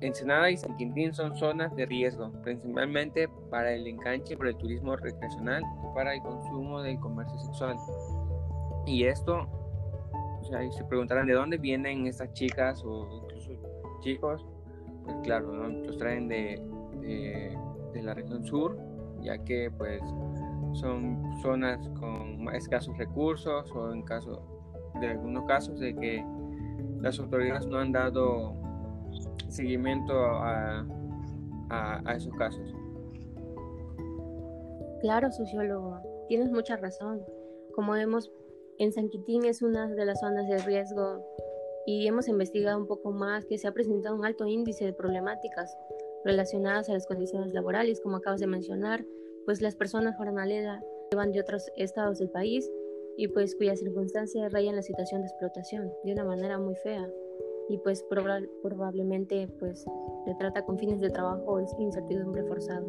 Ensenada 0.00 0.48
y 0.48 0.56
San 0.56 0.76
Quintín 0.76 1.12
son 1.12 1.36
zonas 1.36 1.74
de 1.74 1.84
riesgo, 1.86 2.30
principalmente 2.42 3.28
para 3.50 3.72
el 3.72 3.86
enganche 3.86 4.36
por 4.36 4.46
el 4.46 4.56
turismo 4.56 4.94
recreacional 4.96 5.62
y 5.62 5.94
para 5.94 6.14
el 6.14 6.22
consumo 6.22 6.82
del 6.82 7.00
comercio 7.00 7.36
sexual. 7.40 7.76
Y 8.86 9.04
esto, 9.04 9.48
o 10.40 10.44
sea, 10.44 10.60
se 10.70 10.84
preguntarán 10.84 11.26
de 11.26 11.34
dónde 11.34 11.58
vienen 11.58 12.06
estas 12.06 12.32
chicas 12.32 12.84
o 12.84 13.08
incluso 13.24 13.50
chicos, 14.00 14.46
pues 15.04 15.16
claro, 15.24 15.52
¿no? 15.52 15.68
los 15.68 15.98
traen 15.98 16.28
de, 16.28 16.62
de, 17.00 17.56
la 18.02 18.14
región 18.14 18.44
sur, 18.44 18.78
ya 19.20 19.38
que 19.44 19.70
pues 19.76 20.00
son 20.74 21.18
zonas 21.42 21.88
con 21.98 22.48
escasos 22.54 22.96
recursos 22.96 23.70
o 23.72 23.92
en 23.92 24.02
caso 24.02 24.40
de 25.00 25.08
algunos 25.08 25.44
casos 25.44 25.80
de 25.80 25.94
que 25.96 26.24
las 27.00 27.18
autoridades 27.18 27.66
no 27.66 27.78
han 27.78 27.92
dado 27.92 28.54
seguimiento 29.48 30.14
a, 30.14 30.86
a, 31.70 32.14
esos 32.14 32.32
casos. 32.34 32.72
Claro, 35.00 35.30
sociólogo, 35.30 36.00
tienes 36.28 36.50
mucha 36.50 36.76
razón. 36.76 37.22
Como 37.74 37.92
vemos, 37.92 38.30
en 38.78 38.92
San 38.92 39.08
Quitín 39.08 39.44
es 39.44 39.62
una 39.62 39.88
de 39.88 40.04
las 40.04 40.20
zonas 40.20 40.48
de 40.48 40.58
riesgo 40.58 41.24
y 41.86 42.06
hemos 42.06 42.28
investigado 42.28 42.78
un 42.78 42.86
poco 42.86 43.10
más 43.12 43.44
que 43.46 43.58
se 43.58 43.66
ha 43.66 43.72
presentado 43.72 44.14
un 44.14 44.24
alto 44.24 44.46
índice 44.46 44.84
de 44.84 44.92
problemáticas 44.92 45.76
relacionadas 46.24 46.88
a 46.88 46.92
las 46.92 47.06
condiciones 47.06 47.52
laborales, 47.52 48.00
como 48.00 48.16
acabas 48.16 48.40
de 48.40 48.46
mencionar, 48.46 49.04
pues 49.44 49.60
las 49.60 49.76
personas 49.76 50.16
jornaleras 50.16 50.82
van 51.14 51.32
de 51.32 51.40
otros 51.40 51.70
estados 51.76 52.18
del 52.18 52.30
país 52.30 52.70
y 53.16 53.28
pues 53.28 53.56
cuyas 53.56 53.80
circunstancias 53.80 54.52
rayan 54.52 54.76
la 54.76 54.82
situación 54.82 55.22
de 55.22 55.28
explotación 55.28 55.92
de 56.04 56.12
una 56.12 56.24
manera 56.24 56.58
muy 56.58 56.74
fea 56.76 57.08
y 57.68 57.78
pues 57.78 58.04
probablemente 58.62 59.48
pues 59.58 59.84
se 60.24 60.34
trata 60.34 60.64
con 60.64 60.78
fines 60.78 61.00
de 61.00 61.10
trabajo 61.10 61.44
o 61.46 61.60
incertidumbre 61.60 62.44
forzado. 62.44 62.86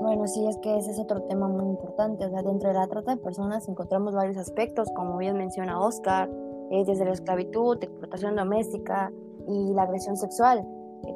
Bueno, 0.00 0.26
sí, 0.26 0.44
es 0.48 0.56
que 0.58 0.76
ese 0.78 0.90
es 0.90 0.98
otro 0.98 1.22
tema 1.22 1.46
muy 1.46 1.66
importante. 1.66 2.26
O 2.26 2.30
sea, 2.30 2.42
dentro 2.42 2.68
de 2.68 2.74
la 2.74 2.88
trata 2.88 3.14
de 3.14 3.22
personas 3.22 3.68
encontramos 3.68 4.14
varios 4.14 4.36
aspectos, 4.36 4.88
como 4.96 5.16
bien 5.18 5.36
menciona 5.36 5.80
Oscar, 5.80 6.28
eh, 6.72 6.84
desde 6.84 7.04
la 7.04 7.12
esclavitud, 7.12 7.76
explotación 7.80 8.34
doméstica 8.34 9.12
y 9.46 9.72
la 9.72 9.82
agresión 9.82 10.16
sexual. 10.16 10.66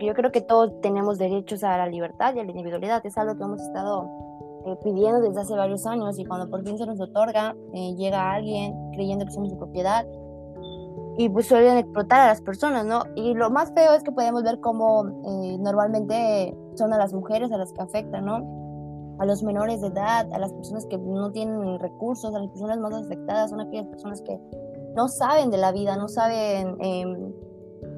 Yo 0.01 0.15
creo 0.15 0.33
que 0.33 0.41
todos 0.41 0.81
tenemos 0.81 1.19
derechos 1.19 1.65
a 1.65 1.79
la 1.79 1.87
libertad 1.87 2.35
y 2.35 2.41
a 2.41 2.45
la 2.45 2.51
individualidad. 2.51 3.05
Es 3.05 3.17
algo 3.17 3.37
que 3.37 3.45
hemos 3.45 3.61
estado 3.61 4.11
eh, 4.67 4.77
pidiendo 4.83 5.21
desde 5.21 5.41
hace 5.41 5.55
varios 5.55 5.87
años 5.87 6.19
y 6.19 6.25
cuando 6.25 6.51
por 6.51 6.65
fin 6.65 6.77
se 6.77 6.87
nos 6.87 7.01
otorga, 7.01 7.55
eh, 7.73 7.95
llega 7.95 8.33
alguien 8.33 8.75
creyendo 8.93 9.25
que 9.25 9.31
somos 9.31 9.51
su 9.51 9.57
propiedad 9.57 10.05
y 11.19 11.29
pues 11.29 11.47
suelen 11.47 11.79
explotar 11.79 12.21
a 12.21 12.27
las 12.27 12.43
personas, 12.43 12.85
¿no? 12.85 13.03
Y 13.15 13.35
lo 13.35 13.49
más 13.51 13.73
feo 13.73 13.95
es 13.95 14.03
que 14.03 14.13
podemos 14.13 14.43
ver 14.43 14.61
cómo 14.61 15.07
eh, 15.07 15.57
normalmente 15.59 16.55
son 16.75 16.93
a 16.93 16.99
las 16.99 17.15
mujeres 17.15 17.51
a 17.53 17.57
las 17.57 17.73
que 17.73 17.81
afectan, 17.81 18.27
¿no? 18.27 19.17
A 19.19 19.25
los 19.25 19.43
menores 19.43 19.81
de 19.81 19.89
edad, 19.89 20.31
a 20.33 20.39
las 20.39 20.53
personas 20.53 20.85
que 20.87 20.99
no 20.99 21.33
tienen 21.33 21.79
recursos, 21.79 22.35
a 22.35 22.39
las 22.39 22.49
personas 22.49 22.79
más 22.79 22.93
afectadas 22.93 23.51
son 23.51 23.61
aquellas 23.61 23.87
personas 23.87 24.21
que 24.21 24.39
no 24.95 25.09
saben 25.09 25.51
de 25.51 25.57
la 25.57 25.73
vida, 25.73 25.97
no 25.97 26.09
saben 26.09 26.77
em, 26.81 27.33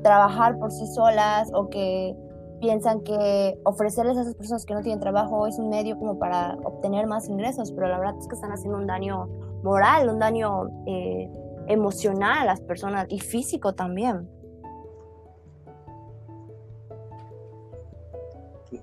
trabajar 0.02 0.58
por 0.58 0.70
sí 0.70 0.86
solas 0.86 1.50
o 1.52 1.68
que 1.68 2.14
piensan 2.60 3.00
que 3.02 3.58
ofrecerles 3.64 4.16
a 4.16 4.22
esas 4.22 4.34
personas 4.34 4.64
que 4.64 4.74
no 4.74 4.82
tienen 4.82 5.00
trabajo 5.00 5.46
es 5.46 5.58
un 5.58 5.68
medio 5.68 5.96
como 5.98 6.18
para 6.18 6.56
obtener 6.64 7.06
más 7.06 7.28
ingresos, 7.28 7.72
pero 7.72 7.88
la 7.88 7.98
verdad 7.98 8.16
es 8.18 8.26
que 8.26 8.34
están 8.34 8.52
haciendo 8.52 8.78
un 8.78 8.86
daño 8.86 9.28
moral, 9.62 10.08
un 10.08 10.18
daño 10.18 10.68
eh, 10.86 11.30
emocional 11.68 12.38
a 12.38 12.44
las 12.44 12.60
personas 12.60 13.06
y 13.08 13.20
físico 13.20 13.74
también. 13.74 14.28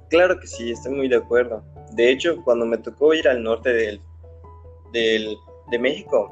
Claro 0.10 0.39
que 0.39 0.47
sí, 0.47 0.71
estoy 0.71 0.93
muy 0.93 1.10
de 1.10 1.17
acuerdo. 1.17 1.63
De 1.91 2.12
hecho, 2.12 2.41
cuando 2.43 2.65
me 2.65 2.77
tocó 2.77 3.13
ir 3.13 3.27
al 3.27 3.43
norte 3.43 3.71
del, 3.73 4.01
del, 4.91 5.36
de 5.69 5.79
México 5.79 6.31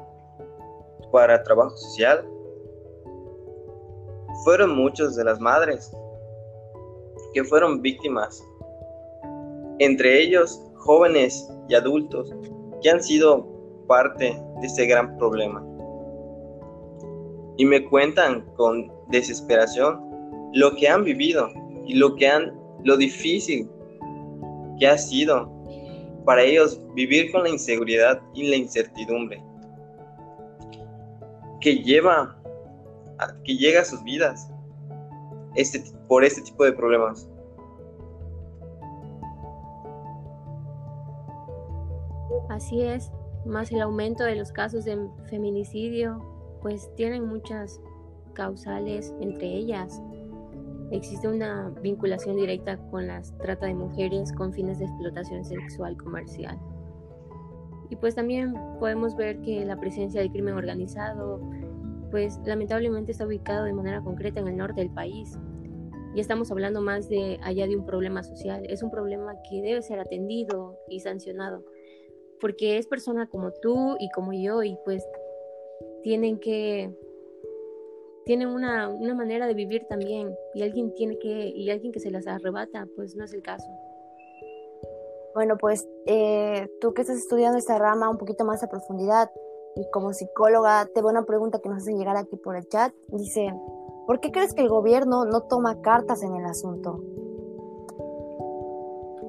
para 1.12 1.42
trabajo 1.42 1.76
social, 1.76 2.26
fueron 4.42 4.74
muchas 4.76 5.16
de 5.16 5.24
las 5.24 5.38
madres 5.40 5.90
que 7.32 7.44
fueron 7.44 7.82
víctimas, 7.82 8.42
entre 9.78 10.20
ellos 10.22 10.60
jóvenes 10.76 11.48
y 11.68 11.74
adultos 11.74 12.32
que 12.82 12.90
han 12.90 13.02
sido 13.02 13.46
parte 13.86 14.40
de 14.60 14.66
este 14.66 14.86
gran 14.86 15.16
problema. 15.18 15.64
Y 17.56 17.64
me 17.64 17.84
cuentan 17.88 18.44
con 18.56 18.92
desesperación 19.08 20.00
lo 20.52 20.74
que 20.74 20.88
han 20.88 21.04
vivido 21.04 21.48
y 21.86 21.94
lo 21.94 22.14
que 22.16 22.28
han 22.28 22.52
lo 22.84 22.96
difícil 22.96 23.68
que 24.78 24.86
ha 24.86 24.98
sido 24.98 25.50
para 26.24 26.42
ellos 26.42 26.80
vivir 26.94 27.32
con 27.32 27.44
la 27.44 27.48
inseguridad 27.48 28.20
y 28.34 28.48
la 28.48 28.56
incertidumbre 28.56 29.42
que 31.60 31.76
lleva 31.76 32.36
que 33.44 33.56
llega 33.56 33.80
a 33.80 33.84
sus 33.84 34.02
vidas 34.02 34.50
este, 35.54 35.84
por 36.08 36.24
este 36.24 36.42
tipo 36.42 36.64
de 36.64 36.72
problemas. 36.72 37.28
Así 42.48 42.82
es, 42.82 43.10
más 43.46 43.72
el 43.72 43.80
aumento 43.80 44.24
de 44.24 44.36
los 44.36 44.52
casos 44.52 44.84
de 44.84 44.98
feminicidio, 45.28 46.22
pues 46.62 46.90
tienen 46.96 47.26
muchas 47.26 47.80
causales 48.34 49.14
entre 49.20 49.46
ellas. 49.46 50.00
Existe 50.90 51.26
una 51.26 51.70
vinculación 51.82 52.36
directa 52.36 52.76
con 52.90 53.06
la 53.06 53.22
trata 53.40 53.66
de 53.66 53.74
mujeres 53.74 54.32
con 54.32 54.52
fines 54.52 54.78
de 54.78 54.84
explotación 54.84 55.44
sexual 55.44 55.96
comercial. 55.96 56.58
Y 57.90 57.96
pues 57.96 58.14
también 58.14 58.54
podemos 58.78 59.16
ver 59.16 59.40
que 59.40 59.64
la 59.64 59.78
presencia 59.78 60.20
del 60.20 60.30
crimen 60.30 60.54
organizado, 60.54 61.40
pues 62.14 62.38
lamentablemente 62.44 63.10
está 63.10 63.26
ubicado 63.26 63.64
de 63.64 63.72
manera 63.72 64.00
concreta 64.00 64.38
en 64.38 64.46
el 64.46 64.56
norte 64.56 64.82
del 64.82 64.94
país. 64.94 65.36
Y 66.14 66.20
estamos 66.20 66.48
hablando 66.52 66.80
más 66.80 67.08
de 67.08 67.40
allá 67.42 67.66
de 67.66 67.74
un 67.74 67.84
problema 67.84 68.22
social. 68.22 68.64
Es 68.68 68.84
un 68.84 68.92
problema 68.92 69.34
que 69.50 69.60
debe 69.60 69.82
ser 69.82 69.98
atendido 69.98 70.78
y 70.88 71.00
sancionado, 71.00 71.64
porque 72.40 72.78
es 72.78 72.86
persona 72.86 73.26
como 73.26 73.50
tú 73.50 73.96
y 73.98 74.12
como 74.12 74.32
yo 74.32 74.62
y 74.62 74.78
pues 74.84 75.04
tienen 76.04 76.38
que 76.38 76.96
tienen 78.24 78.46
una, 78.46 78.88
una 78.90 79.16
manera 79.16 79.48
de 79.48 79.54
vivir 79.54 79.84
también 79.88 80.36
y 80.54 80.62
alguien 80.62 80.94
tiene 80.94 81.18
que 81.18 81.48
y 81.48 81.68
alguien 81.70 81.90
que 81.90 81.98
se 81.98 82.12
las 82.12 82.28
arrebata, 82.28 82.86
pues 82.94 83.16
no 83.16 83.24
es 83.24 83.34
el 83.34 83.42
caso. 83.42 83.66
Bueno, 85.34 85.56
pues 85.58 85.84
eh, 86.06 86.68
tú 86.80 86.94
que 86.94 87.02
estás 87.02 87.18
estudiando 87.18 87.58
esta 87.58 87.76
rama 87.76 88.08
un 88.08 88.18
poquito 88.18 88.44
más 88.44 88.62
a 88.62 88.68
profundidad, 88.68 89.32
y 89.76 89.88
como 89.90 90.12
psicóloga, 90.12 90.86
te 90.94 91.02
voy 91.02 91.10
a 91.10 91.18
una 91.18 91.26
pregunta 91.26 91.58
que 91.58 91.68
nos 91.68 91.78
hacen 91.78 91.98
llegar 91.98 92.16
aquí 92.16 92.36
por 92.36 92.56
el 92.56 92.68
chat. 92.68 92.92
Dice, 93.08 93.52
¿por 94.06 94.20
qué 94.20 94.30
crees 94.30 94.54
que 94.54 94.62
el 94.62 94.68
gobierno 94.68 95.24
no 95.24 95.42
toma 95.42 95.80
cartas 95.80 96.22
en 96.22 96.34
el 96.36 96.44
asunto? 96.44 97.00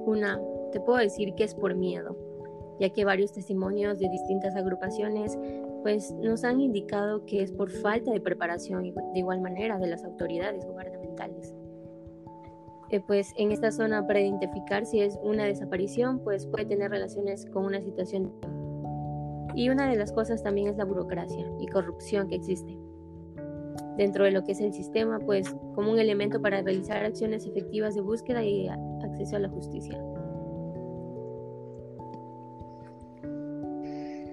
Una, 0.06 0.40
te 0.72 0.80
puedo 0.80 1.00
decir 1.00 1.34
que 1.36 1.44
es 1.44 1.56
por 1.56 1.76
miedo, 1.76 2.16
ya 2.80 2.90
que 2.92 3.06
varios 3.06 3.34
testimonios 3.34 3.98
de 3.98 4.10
distintas 4.10 4.56
agrupaciones 4.56 5.38
pues 5.82 6.12
nos 6.14 6.44
han 6.44 6.60
indicado 6.60 7.26
que 7.26 7.44
es 7.44 7.52
por 7.52 7.70
falta 7.70 8.12
de 8.12 8.20
preparación 8.20 8.84
de 8.84 9.20
igual 9.20 9.42
manera 9.42 9.78
de 9.78 9.88
las 9.88 10.04
autoridades 10.04 10.66
gubernamentales. 10.66 11.54
Eh, 12.90 13.02
pues 13.06 13.34
en 13.38 13.52
esta 13.52 13.72
zona 13.72 14.06
para 14.06 14.20
identificar 14.20 14.86
si 14.86 15.02
es 15.02 15.18
una 15.24 15.46
desaparición 15.46 16.20
pues 16.20 16.46
puede 16.46 16.66
tener 16.66 16.92
relaciones 16.92 17.48
con 17.48 17.66
una 17.66 17.82
situación 17.82 18.32
y 19.54 19.70
una 19.70 19.90
de 19.90 19.96
las 19.96 20.12
cosas 20.12 20.42
también 20.42 20.68
es 20.68 20.78
la 20.78 20.86
burocracia 20.86 21.46
y 21.60 21.68
corrupción 21.68 22.28
que 22.28 22.36
existe 22.36 22.78
dentro 23.98 24.26
de 24.26 24.32
lo 24.32 24.44
que 24.44 24.52
es 24.52 24.62
el 24.62 24.74
sistema, 24.74 25.20
pues 25.20 25.56
como 25.74 25.92
un 25.92 26.00
elemento 26.00 26.42
para 26.42 26.62
realizar 26.62 27.06
acciones 27.06 27.46
efectivas 27.46 27.96
de 27.96 28.02
búsqueda 28.02 28.44
y 28.44 28.68
acceso 28.68 29.38
a 29.38 29.40
la 29.40 29.50
justicia. 29.50 29.98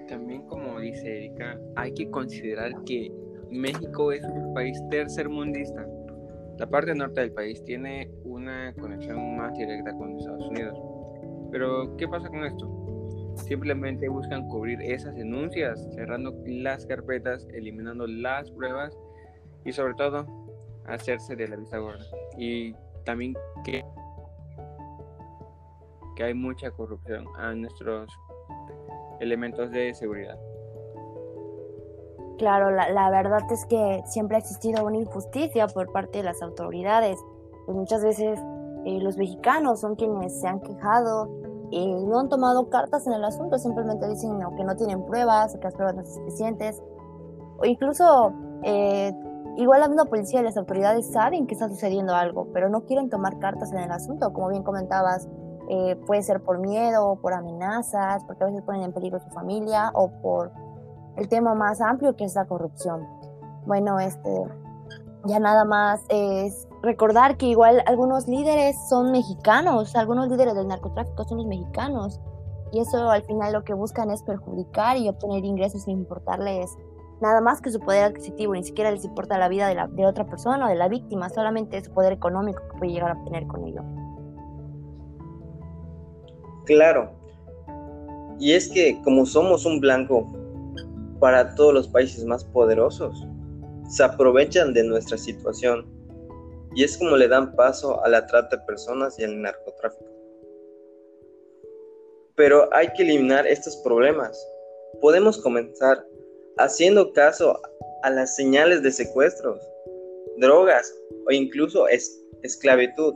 También 0.07 0.45
como 0.47 0.79
dice 0.79 1.17
Erika, 1.17 1.57
hay 1.75 1.93
que 1.93 2.09
considerar 2.09 2.71
que 2.83 3.11
México 3.49 4.11
es 4.11 4.23
un 4.25 4.53
país 4.53 4.81
tercermundista. 4.89 5.87
La 6.57 6.67
parte 6.67 6.93
norte 6.93 7.21
del 7.21 7.31
país 7.31 7.63
tiene 7.63 8.09
una 8.25 8.73
conexión 8.73 9.37
más 9.37 9.57
directa 9.57 9.93
con 9.93 10.17
Estados 10.17 10.49
Unidos. 10.49 10.77
Pero, 11.51 11.95
¿qué 11.97 12.07
pasa 12.07 12.29
con 12.29 12.43
esto? 12.45 12.82
Simplemente 13.35 14.07
buscan 14.09 14.47
cubrir 14.47 14.81
esas 14.81 15.15
denuncias, 15.15 15.87
cerrando 15.95 16.33
las 16.45 16.85
carpetas, 16.85 17.47
eliminando 17.53 18.07
las 18.07 18.49
pruebas 18.51 18.97
y 19.65 19.71
sobre 19.71 19.93
todo 19.95 20.25
hacerse 20.85 21.35
de 21.35 21.47
la 21.47 21.55
vista 21.55 21.77
gorda. 21.77 22.03
Y 22.37 22.73
también 23.05 23.33
que, 23.63 23.83
que 26.15 26.23
hay 26.23 26.33
mucha 26.33 26.71
corrupción 26.71 27.25
a 27.37 27.53
nuestros 27.53 28.09
elementos 29.19 29.71
de 29.71 29.93
seguridad. 29.93 30.37
Claro, 32.37 32.71
la, 32.71 33.09
verdad 33.09 33.41
es 33.51 33.65
que 33.67 34.01
siempre 34.05 34.37
ha 34.37 34.39
existido 34.39 34.85
una 34.85 34.97
injusticia 34.97 35.67
por 35.67 35.91
parte 35.91 36.17
de 36.19 36.23
las 36.23 36.41
autoridades. 36.41 37.17
Pues 37.65 37.77
muchas 37.77 38.03
veces 38.03 38.39
eh, 38.85 38.99
los 39.01 39.17
mexicanos 39.17 39.79
son 39.79 39.95
quienes 39.95 40.41
se 40.41 40.47
han 40.47 40.59
quejado 40.59 41.42
y 41.71 42.05
no 42.05 42.19
han 42.19 42.29
tomado 42.29 42.69
cartas 42.69 43.07
en 43.07 43.13
el 43.13 43.23
asunto, 43.23 43.57
simplemente 43.57 44.07
dicen 44.07 44.39
que 44.55 44.63
no 44.63 44.75
tienen 44.75 45.05
pruebas, 45.05 45.55
que 45.55 45.63
las 45.63 45.73
pruebas 45.73 45.95
no 45.95 46.03
son 46.03 46.13
suficientes. 46.13 46.81
O 47.57 47.65
incluso, 47.65 48.33
eh, 48.63 49.13
igual 49.57 49.81
la 49.81 49.87
misma 49.87 50.05
policía 50.05 50.41
y 50.41 50.43
las 50.43 50.57
autoridades 50.57 51.11
saben 51.11 51.47
que 51.47 51.53
está 51.53 51.69
sucediendo 51.69 52.13
algo, 52.13 52.47
pero 52.53 52.69
no 52.69 52.85
quieren 52.85 53.09
tomar 53.09 53.39
cartas 53.39 53.71
en 53.71 53.79
el 53.79 53.91
asunto, 53.91 54.33
como 54.33 54.49
bien 54.49 54.63
comentabas. 54.63 55.27
Eh, 55.69 55.95
puede 56.05 56.21
ser 56.23 56.41
por 56.43 56.59
miedo, 56.59 57.17
por 57.21 57.33
amenazas, 57.33 58.23
porque 58.25 58.43
a 58.43 58.47
veces 58.47 58.61
ponen 58.63 58.83
en 58.83 58.91
peligro 58.91 59.19
su 59.19 59.29
familia 59.29 59.91
o 59.93 60.09
por 60.21 60.51
el 61.15 61.29
tema 61.29 61.55
más 61.55 61.79
amplio 61.79 62.15
que 62.15 62.25
es 62.25 62.35
la 62.35 62.45
corrupción. 62.45 63.07
Bueno, 63.65 63.99
este, 63.99 64.45
ya 65.25 65.39
nada 65.39 65.65
más 65.65 66.03
es 66.09 66.67
recordar 66.81 67.37
que 67.37 67.47
igual 67.47 67.81
algunos 67.85 68.27
líderes 68.27 68.75
son 68.89 69.11
mexicanos, 69.11 69.95
algunos 69.95 70.29
líderes 70.29 70.55
del 70.55 70.67
narcotráfico 70.67 71.23
son 71.23 71.39
los 71.39 71.47
mexicanos, 71.47 72.19
y 72.71 72.79
eso 72.79 73.09
al 73.09 73.23
final 73.23 73.53
lo 73.53 73.63
que 73.63 73.73
buscan 73.73 74.11
es 74.11 74.23
perjudicar 74.23 74.97
y 74.97 75.07
obtener 75.07 75.45
ingresos 75.45 75.83
sin 75.83 75.99
importarles 75.99 76.75
nada 77.21 77.39
más 77.39 77.61
que 77.61 77.71
su 77.71 77.79
poder 77.79 78.03
adquisitivo, 78.03 78.53
ni 78.53 78.63
siquiera 78.63 78.91
les 78.91 79.05
importa 79.05 79.37
la 79.37 79.47
vida 79.47 79.67
de, 79.67 79.75
la, 79.75 79.87
de 79.87 80.05
otra 80.05 80.25
persona 80.25 80.65
o 80.65 80.69
de 80.69 80.75
la 80.75 80.89
víctima, 80.89 81.29
solamente 81.29 81.81
su 81.83 81.91
poder 81.91 82.11
económico 82.11 82.61
que 82.71 82.77
puede 82.79 82.91
llegar 82.91 83.11
a 83.11 83.13
obtener 83.13 83.47
con 83.47 83.65
ello. 83.65 83.81
Claro, 86.65 87.11
y 88.39 88.53
es 88.53 88.67
que 88.69 89.01
como 89.03 89.25
somos 89.25 89.65
un 89.65 89.79
blanco 89.79 90.27
para 91.19 91.55
todos 91.55 91.73
los 91.73 91.87
países 91.87 92.25
más 92.25 92.43
poderosos. 92.43 93.25
Se 93.89 94.03
aprovechan 94.03 94.73
de 94.73 94.83
nuestra 94.83 95.17
situación 95.17 95.85
y 96.75 96.83
es 96.83 96.97
como 96.97 97.17
le 97.17 97.27
dan 97.27 97.55
paso 97.55 98.03
a 98.03 98.09
la 98.09 98.25
trata 98.25 98.57
de 98.57 98.65
personas 98.65 99.19
y 99.19 99.23
al 99.23 99.41
narcotráfico. 99.41 100.05
Pero 102.35 102.67
hay 102.73 102.91
que 102.93 103.03
eliminar 103.03 103.45
estos 103.45 103.75
problemas. 103.77 104.43
Podemos 105.01 105.37
comenzar 105.37 106.03
haciendo 106.57 107.13
caso 107.13 107.59
a 108.03 108.09
las 108.09 108.35
señales 108.35 108.81
de 108.81 108.91
secuestros, 108.91 109.59
drogas 110.37 110.91
o 111.27 111.31
incluso 111.31 111.87
esclavitud 112.41 113.13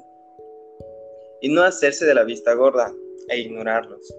y 1.42 1.50
no 1.50 1.64
hacerse 1.64 2.06
de 2.06 2.14
la 2.14 2.24
vista 2.24 2.54
gorda 2.54 2.94
e 3.30 3.40
ignorarlos. 3.40 4.14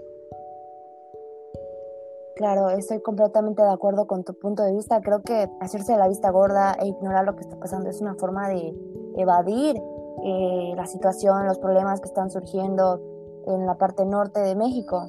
Claro, 2.38 2.70
estoy 2.70 3.00
completamente 3.02 3.62
de 3.62 3.68
acuerdo 3.72 4.06
con 4.06 4.22
tu 4.22 4.32
punto 4.32 4.62
de 4.62 4.72
vista. 4.72 5.00
Creo 5.00 5.22
que 5.22 5.50
hacerse 5.60 5.96
la 5.96 6.06
vista 6.06 6.30
gorda 6.30 6.76
e 6.80 6.86
ignorar 6.86 7.24
lo 7.24 7.34
que 7.34 7.42
está 7.42 7.58
pasando 7.58 7.90
es 7.90 8.00
una 8.00 8.14
forma 8.14 8.48
de 8.48 8.72
evadir 9.16 9.76
eh, 10.24 10.72
la 10.76 10.86
situación, 10.86 11.46
los 11.46 11.58
problemas 11.58 12.00
que 12.00 12.06
están 12.06 12.30
surgiendo 12.30 13.00
en 13.48 13.66
la 13.66 13.76
parte 13.76 14.04
norte 14.04 14.38
de 14.38 14.54
México. 14.54 15.08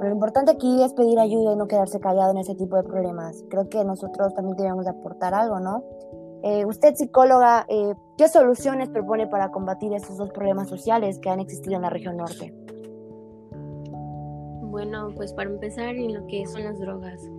lo 0.00 0.08
importante 0.08 0.52
aquí 0.52 0.82
es 0.82 0.94
pedir 0.94 1.18
ayuda 1.18 1.52
y 1.52 1.56
no 1.56 1.68
quedarse 1.68 2.00
callado 2.00 2.30
en 2.30 2.38
ese 2.38 2.54
tipo 2.54 2.74
de 2.76 2.84
problemas. 2.84 3.44
Creo 3.50 3.68
que 3.68 3.84
nosotros 3.84 4.32
también 4.34 4.56
debemos 4.56 4.86
aportar 4.86 5.34
algo, 5.34 5.60
¿no? 5.60 5.84
Eh, 6.42 6.64
usted, 6.64 6.94
psicóloga, 6.94 7.66
eh, 7.68 7.94
¿qué 8.16 8.28
soluciones 8.28 8.88
propone 8.88 9.26
para 9.26 9.50
combatir 9.50 9.92
esos 9.92 10.16
dos 10.16 10.30
problemas 10.30 10.70
sociales 10.70 11.18
que 11.18 11.28
han 11.28 11.40
existido 11.40 11.76
en 11.76 11.82
la 11.82 11.90
región 11.90 12.16
norte? 12.16 12.54
Bueno, 14.82 15.12
pues 15.14 15.34
para 15.34 15.50
empezar 15.50 15.94
en 15.94 16.14
lo 16.14 16.26
que 16.26 16.46
son 16.46 16.64
las 16.64 16.80
drogas. 16.80 17.30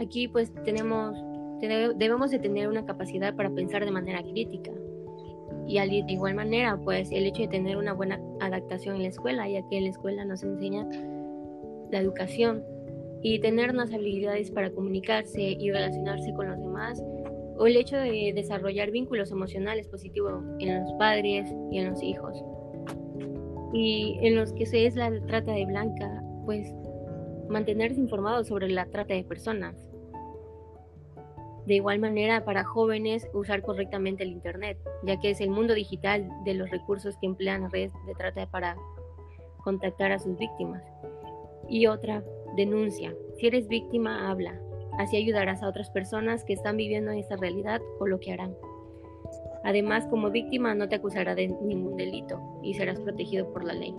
Aquí 0.00 0.26
pues 0.26 0.52
tenemos, 0.64 1.16
debemos 1.60 2.32
de 2.32 2.40
tener 2.40 2.66
una 2.66 2.84
capacidad 2.84 3.32
para 3.36 3.48
pensar 3.48 3.84
de 3.84 3.92
manera 3.92 4.20
crítica. 4.24 4.72
Y 5.68 5.78
de 5.78 6.12
igual 6.12 6.34
manera, 6.34 6.76
pues 6.82 7.12
el 7.12 7.26
hecho 7.26 7.42
de 7.42 7.48
tener 7.48 7.76
una 7.76 7.92
buena 7.92 8.20
adaptación 8.40 8.96
en 8.96 9.02
la 9.02 9.08
escuela, 9.08 9.48
ya 9.48 9.62
que 9.68 9.76
en 9.76 9.84
la 9.84 9.90
escuela 9.90 10.24
nos 10.24 10.42
enseña 10.42 10.84
la 11.92 12.00
educación 12.00 12.64
y 13.22 13.38
tener 13.38 13.70
unas 13.70 13.92
habilidades 13.94 14.50
para 14.50 14.72
comunicarse 14.72 15.40
y 15.40 15.70
relacionarse 15.70 16.32
con 16.32 16.48
los 16.48 16.58
demás, 16.58 17.00
o 17.56 17.68
el 17.68 17.76
hecho 17.76 17.98
de 17.98 18.32
desarrollar 18.34 18.90
vínculos 18.90 19.30
emocionales 19.30 19.86
positivos 19.86 20.42
en 20.58 20.80
los 20.80 20.92
padres 20.94 21.54
y 21.70 21.78
en 21.78 21.90
los 21.90 22.02
hijos. 22.02 22.42
Y 23.72 24.18
en 24.22 24.34
los 24.34 24.52
que 24.54 24.66
se 24.66 24.86
es 24.86 24.96
la 24.96 25.08
trata 25.26 25.52
de 25.52 25.66
blanca, 25.66 26.24
pues 26.44 26.74
mantenerse 27.50 28.00
informados 28.00 28.46
sobre 28.46 28.68
la 28.68 28.86
trata 28.86 29.14
de 29.14 29.24
personas. 29.24 29.76
De 31.66 31.74
igual 31.74 31.98
manera, 31.98 32.44
para 32.44 32.64
jóvenes, 32.64 33.28
usar 33.34 33.62
correctamente 33.62 34.22
el 34.22 34.30
Internet, 34.30 34.78
ya 35.02 35.20
que 35.20 35.30
es 35.30 35.40
el 35.40 35.50
mundo 35.50 35.74
digital 35.74 36.28
de 36.44 36.54
los 36.54 36.70
recursos 36.70 37.16
que 37.20 37.26
emplean 37.26 37.70
redes 37.70 37.92
de 38.06 38.14
trata 38.14 38.46
para 38.46 38.76
contactar 39.62 40.12
a 40.12 40.18
sus 40.18 40.38
víctimas. 40.38 40.82
Y 41.68 41.86
otra, 41.86 42.24
denuncia. 42.56 43.14
Si 43.38 43.46
eres 43.46 43.68
víctima, 43.68 44.30
habla. 44.30 44.58
Así 44.98 45.16
ayudarás 45.16 45.62
a 45.62 45.68
otras 45.68 45.90
personas 45.90 46.44
que 46.44 46.52
están 46.52 46.76
viviendo 46.76 47.10
en 47.10 47.18
esta 47.18 47.36
realidad 47.36 47.80
o 47.98 48.06
lo 48.06 48.18
que 48.20 48.32
harán. 48.32 48.56
Además, 49.62 50.06
como 50.06 50.30
víctima 50.30 50.74
no 50.74 50.88
te 50.88 50.96
acusará 50.96 51.34
de 51.34 51.48
ningún 51.48 51.96
delito 51.96 52.40
y 52.62 52.74
serás 52.74 52.98
protegido 53.00 53.52
por 53.52 53.64
la 53.64 53.74
ley. 53.74 53.94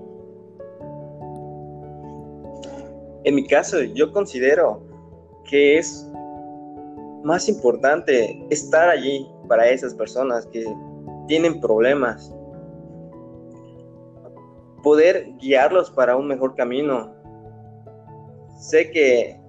En 3.23 3.35
mi 3.35 3.45
caso, 3.45 3.81
yo 3.81 4.11
considero 4.11 4.81
que 5.49 5.77
es 5.77 6.07
más 7.23 7.47
importante 7.47 8.43
estar 8.49 8.89
allí 8.89 9.29
para 9.47 9.69
esas 9.69 9.93
personas 9.93 10.47
que 10.47 10.65
tienen 11.27 11.59
problemas, 11.59 12.33
poder 14.81 15.31
guiarlos 15.37 15.91
para 15.91 16.15
un 16.15 16.27
mejor 16.27 16.55
camino. 16.55 17.13
Sé 18.57 18.89
que 18.89 19.39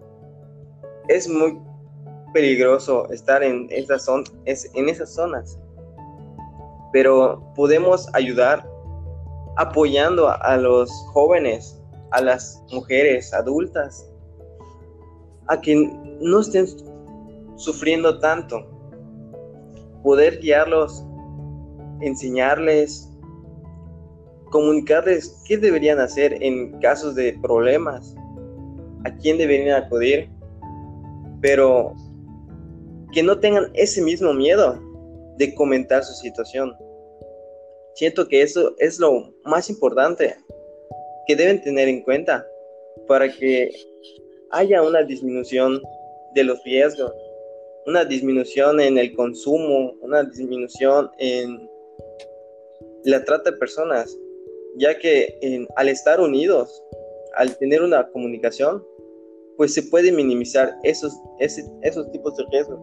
es 1.08 1.28
muy 1.28 1.58
peligroso 2.34 3.10
estar 3.10 3.42
en 3.42 3.68
esas, 3.70 4.06
en 4.46 4.88
esas 4.88 5.14
zonas, 5.14 5.58
pero 6.92 7.42
podemos 7.54 8.08
ayudar 8.14 8.68
apoyando 9.56 10.28
a 10.28 10.56
los 10.56 10.90
jóvenes 11.12 11.81
a 12.12 12.20
las 12.20 12.62
mujeres 12.70 13.32
adultas 13.32 14.08
a 15.48 15.60
que 15.60 15.74
no 16.20 16.40
estén 16.40 16.66
sufriendo 17.56 18.18
tanto. 18.18 18.66
Poder 20.02 20.40
guiarlos, 20.40 21.04
enseñarles, 22.00 23.08
comunicarles 24.50 25.42
qué 25.46 25.56
deberían 25.56 25.98
hacer 26.00 26.42
en 26.42 26.78
casos 26.80 27.14
de 27.14 27.38
problemas, 27.42 28.14
a 29.04 29.14
quién 29.16 29.38
deberían 29.38 29.82
acudir, 29.82 30.28
pero 31.40 31.94
que 33.12 33.22
no 33.22 33.38
tengan 33.38 33.70
ese 33.74 34.02
mismo 34.02 34.32
miedo 34.32 34.78
de 35.38 35.54
comentar 35.54 36.04
su 36.04 36.14
situación. 36.14 36.72
Siento 37.94 38.26
que 38.26 38.42
eso 38.42 38.74
es 38.78 38.98
lo 38.98 39.32
más 39.44 39.68
importante 39.68 40.36
que 41.26 41.36
deben 41.36 41.60
tener 41.62 41.88
en 41.88 42.02
cuenta 42.02 42.46
para 43.06 43.30
que 43.30 43.70
haya 44.50 44.82
una 44.82 45.02
disminución 45.02 45.80
de 46.34 46.44
los 46.44 46.62
riesgos, 46.64 47.12
una 47.86 48.04
disminución 48.04 48.80
en 48.80 48.98
el 48.98 49.14
consumo, 49.14 49.94
una 50.00 50.22
disminución 50.22 51.10
en 51.18 51.68
la 53.04 53.24
trata 53.24 53.50
de 53.50 53.56
personas, 53.56 54.16
ya 54.76 54.96
que 54.98 55.66
al 55.76 55.88
estar 55.88 56.20
unidos, 56.20 56.82
al 57.36 57.56
tener 57.58 57.82
una 57.82 58.08
comunicación, 58.10 58.84
pues 59.56 59.74
se 59.74 59.82
puede 59.84 60.12
minimizar 60.12 60.74
esos, 60.82 61.12
esos 61.38 62.10
tipos 62.12 62.36
de 62.36 62.44
riesgos. 62.50 62.80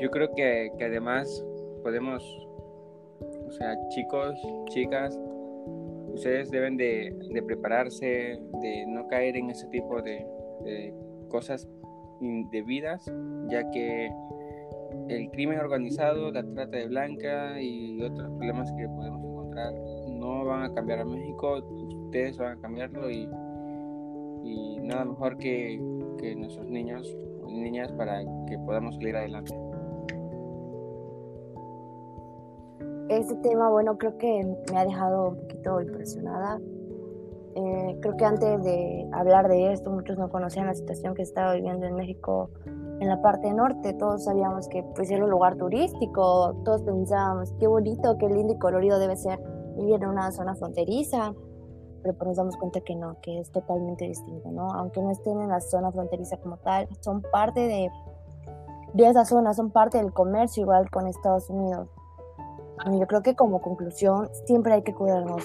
Yo 0.00 0.10
creo 0.10 0.28
que, 0.34 0.70
que 0.78 0.84
además 0.84 1.44
podemos 1.82 2.22
sea, 3.54 3.76
chicos, 3.88 4.34
chicas, 4.70 5.18
ustedes 6.12 6.50
deben 6.50 6.76
de, 6.76 7.14
prepararse, 7.46 8.38
de 8.60 8.86
no 8.86 9.06
caer 9.08 9.36
en 9.36 9.50
ese 9.50 9.66
tipo 9.68 10.00
de, 10.02 10.26
cosas 11.28 11.68
indebidas, 12.20 13.10
ya 13.48 13.68
que 13.70 14.10
el 15.08 15.30
crimen 15.30 15.58
organizado, 15.58 16.30
la 16.30 16.42
trata 16.42 16.76
de 16.76 16.86
blanca 16.86 17.60
y 17.60 18.00
otros 18.02 18.30
problemas 18.30 18.72
que 18.72 18.88
podemos 18.88 19.20
encontrar 19.20 19.74
no 20.08 20.44
van 20.44 20.62
a 20.62 20.74
cambiar 20.74 21.00
a 21.00 21.04
México, 21.04 21.58
ustedes 22.06 22.38
van 22.38 22.58
a 22.58 22.60
cambiarlo 22.60 23.10
y, 23.10 23.28
nada 24.82 25.06
mejor 25.06 25.38
que, 25.38 25.80
que 26.18 26.36
nuestros 26.36 26.68
niños 26.68 27.16
y 27.48 27.58
niñas 27.58 27.90
para 27.92 28.20
que 28.46 28.58
podamos 28.58 28.94
salir 28.96 29.16
adelante. 29.16 29.54
Este 33.14 33.36
tema, 33.36 33.70
bueno, 33.70 33.96
creo 33.96 34.18
que 34.18 34.44
me 34.72 34.76
ha 34.76 34.84
dejado 34.84 35.28
un 35.28 35.36
poquito 35.36 35.80
impresionada. 35.80 36.60
Eh, 37.54 37.96
creo 38.02 38.16
que 38.16 38.24
antes 38.24 38.64
de 38.64 39.08
hablar 39.12 39.46
de 39.46 39.72
esto, 39.72 39.88
muchos 39.92 40.18
no 40.18 40.28
conocían 40.28 40.66
la 40.66 40.74
situación 40.74 41.14
que 41.14 41.22
estaba 41.22 41.54
viviendo 41.54 41.86
en 41.86 41.94
México 41.94 42.50
en 42.66 43.08
la 43.08 43.22
parte 43.22 43.54
norte. 43.54 43.92
Todos 43.92 44.24
sabíamos 44.24 44.66
que 44.66 44.82
pues, 44.96 45.12
era 45.12 45.22
un 45.22 45.30
lugar 45.30 45.54
turístico, 45.56 46.56
todos 46.64 46.82
pensábamos 46.82 47.52
qué 47.60 47.68
bonito, 47.68 48.18
qué 48.18 48.28
lindo 48.28 48.54
y 48.54 48.58
colorido 48.58 48.98
debe 48.98 49.14
ser 49.14 49.40
vivir 49.76 50.02
en 50.02 50.08
una 50.08 50.32
zona 50.32 50.56
fronteriza, 50.56 51.34
pero 52.02 52.18
pues 52.18 52.26
nos 52.26 52.36
damos 52.36 52.56
cuenta 52.56 52.80
que 52.80 52.96
no, 52.96 53.20
que 53.20 53.38
es 53.38 53.52
totalmente 53.52 54.06
distinto, 54.06 54.50
¿no? 54.50 54.72
Aunque 54.72 55.00
no 55.00 55.12
estén 55.12 55.40
en 55.40 55.50
la 55.50 55.60
zona 55.60 55.92
fronteriza 55.92 56.38
como 56.38 56.56
tal, 56.56 56.88
son 56.98 57.22
parte 57.22 57.60
de, 57.60 57.90
de 58.92 59.08
esa 59.08 59.24
zona, 59.24 59.54
son 59.54 59.70
parte 59.70 59.98
del 59.98 60.12
comercio 60.12 60.64
igual 60.64 60.90
con 60.90 61.06
Estados 61.06 61.48
Unidos. 61.48 61.88
Yo 62.92 63.06
creo 63.06 63.22
que 63.22 63.34
como 63.34 63.60
conclusión 63.60 64.28
siempre 64.46 64.74
hay 64.74 64.82
que 64.82 64.94
cuidarnos, 64.94 65.42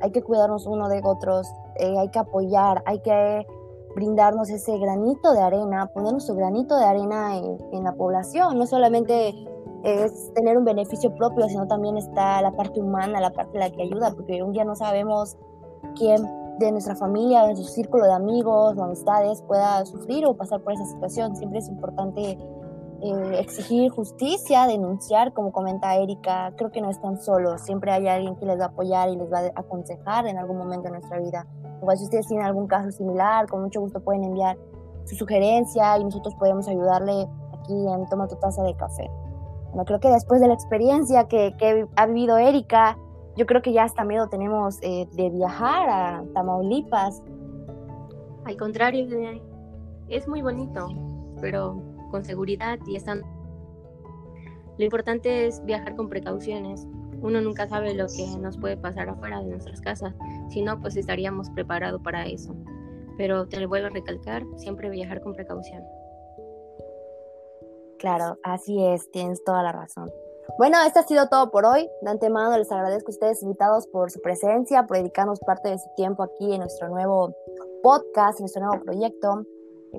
hay 0.00 0.10
que 0.10 0.22
cuidarnos 0.22 0.66
uno 0.66 0.88
de 0.88 1.00
otros, 1.04 1.46
eh, 1.76 1.98
hay 1.98 2.08
que 2.10 2.18
apoyar, 2.18 2.82
hay 2.86 3.00
que 3.00 3.46
brindarnos 3.94 4.50
ese 4.50 4.78
granito 4.78 5.32
de 5.32 5.40
arena, 5.40 5.86
poner 5.86 6.12
nuestro 6.12 6.34
granito 6.34 6.76
de 6.76 6.84
arena 6.84 7.36
en, 7.36 7.58
en, 7.72 7.84
la 7.84 7.94
población. 7.94 8.58
No 8.58 8.66
solamente 8.66 9.34
es 9.84 10.32
tener 10.34 10.56
un 10.58 10.64
beneficio 10.64 11.14
propio, 11.14 11.48
sino 11.48 11.66
también 11.66 11.96
está 11.96 12.40
la 12.42 12.52
parte 12.52 12.80
humana, 12.80 13.20
la 13.20 13.32
parte 13.32 13.52
de 13.52 13.58
la 13.60 13.70
que 13.70 13.82
ayuda, 13.82 14.12
porque 14.14 14.42
un 14.42 14.52
día 14.52 14.64
no 14.64 14.76
sabemos 14.76 15.36
quién 15.96 16.26
de 16.58 16.72
nuestra 16.72 16.96
familia, 16.96 17.42
de 17.42 17.54
nuestro 17.54 17.68
círculo 17.68 18.04
de 18.04 18.12
amigos 18.12 18.76
o 18.76 18.82
amistades 18.82 19.42
pueda 19.42 19.84
sufrir 19.84 20.26
o 20.26 20.34
pasar 20.34 20.60
por 20.60 20.72
esa 20.72 20.86
situación. 20.86 21.36
Siempre 21.36 21.58
es 21.58 21.68
importante 21.68 22.38
eh, 23.10 23.40
exigir 23.40 23.90
justicia, 23.90 24.66
denunciar, 24.66 25.32
como 25.32 25.52
comenta 25.52 25.96
Erika, 25.96 26.52
creo 26.56 26.70
que 26.70 26.80
no 26.80 26.90
están 26.90 27.20
solos, 27.20 27.62
siempre 27.62 27.92
hay 27.92 28.08
alguien 28.08 28.36
que 28.36 28.46
les 28.46 28.58
va 28.58 28.64
a 28.64 28.68
apoyar 28.68 29.08
y 29.08 29.16
les 29.16 29.32
va 29.32 29.40
a 29.40 29.60
aconsejar 29.60 30.26
en 30.26 30.38
algún 30.38 30.58
momento 30.58 30.84
de 30.84 30.92
nuestra 30.92 31.18
vida. 31.18 31.46
Igual 31.80 31.98
si 31.98 32.04
ustedes 32.04 32.26
tienen 32.26 32.46
algún 32.46 32.66
caso 32.66 32.90
similar, 32.90 33.46
con 33.48 33.62
mucho 33.62 33.80
gusto 33.80 34.00
pueden 34.00 34.24
enviar 34.24 34.56
su 35.04 35.14
sugerencia 35.14 35.98
y 35.98 36.04
nosotros 36.04 36.34
podemos 36.34 36.68
ayudarle 36.68 37.28
aquí 37.52 37.86
en 37.88 38.06
Toma 38.08 38.26
tu 38.26 38.36
taza 38.36 38.62
de 38.62 38.74
café. 38.74 39.10
Bueno, 39.68 39.84
creo 39.84 40.00
que 40.00 40.08
después 40.08 40.40
de 40.40 40.48
la 40.48 40.54
experiencia 40.54 41.28
que, 41.28 41.86
ha 41.96 42.06
vivido 42.06 42.38
Erika, 42.38 42.98
yo 43.36 43.46
creo 43.46 43.62
que 43.62 43.72
ya 43.72 43.84
hasta 43.84 44.04
miedo 44.04 44.28
tenemos 44.28 44.78
eh, 44.82 45.06
de 45.12 45.30
viajar 45.30 45.88
a 45.90 46.24
Tamaulipas. 46.34 47.22
Al 48.44 48.56
contrario, 48.56 49.06
es 50.08 50.28
muy 50.28 50.40
bonito, 50.40 50.88
pero 51.40 51.95
con 52.10 52.24
seguridad 52.24 52.78
y 52.86 52.96
están... 52.96 53.22
Lo 54.78 54.84
importante 54.84 55.46
es 55.46 55.64
viajar 55.64 55.96
con 55.96 56.08
precauciones. 56.08 56.86
Uno 57.22 57.40
nunca 57.40 57.66
sabe 57.68 57.94
lo 57.94 58.06
que 58.08 58.26
nos 58.38 58.58
puede 58.58 58.76
pasar 58.76 59.08
afuera 59.08 59.40
de 59.40 59.46
nuestras 59.46 59.80
casas. 59.80 60.14
Si 60.50 60.62
no, 60.62 60.80
pues 60.80 60.96
estaríamos 60.96 61.48
preparados 61.50 62.02
para 62.02 62.26
eso. 62.26 62.54
Pero 63.16 63.48
te 63.48 63.58
lo 63.58 63.68
vuelvo 63.68 63.86
a 63.86 63.90
recalcar, 63.90 64.44
siempre 64.56 64.90
viajar 64.90 65.22
con 65.22 65.32
precaución. 65.32 65.82
Claro, 67.98 68.38
así 68.42 68.84
es, 68.84 69.10
tienes 69.10 69.42
toda 69.44 69.62
la 69.62 69.72
razón. 69.72 70.10
Bueno, 70.58 70.78
esto 70.86 71.00
ha 71.00 71.02
sido 71.02 71.28
todo 71.28 71.50
por 71.50 71.66
hoy. 71.66 71.88
De 72.02 72.10
antemano 72.10 72.56
les 72.56 72.70
agradezco 72.70 73.10
a 73.10 73.14
ustedes 73.14 73.42
invitados 73.42 73.86
por 73.88 74.10
su 74.10 74.20
presencia, 74.20 74.86
por 74.86 74.96
dedicarnos 74.98 75.40
parte 75.40 75.70
de 75.70 75.78
su 75.78 75.88
tiempo 75.96 76.22
aquí 76.22 76.52
en 76.52 76.60
nuestro 76.60 76.88
nuevo 76.88 77.34
podcast, 77.82 78.38
en 78.38 78.44
nuestro 78.44 78.64
nuevo 78.64 78.82
proyecto. 78.82 79.44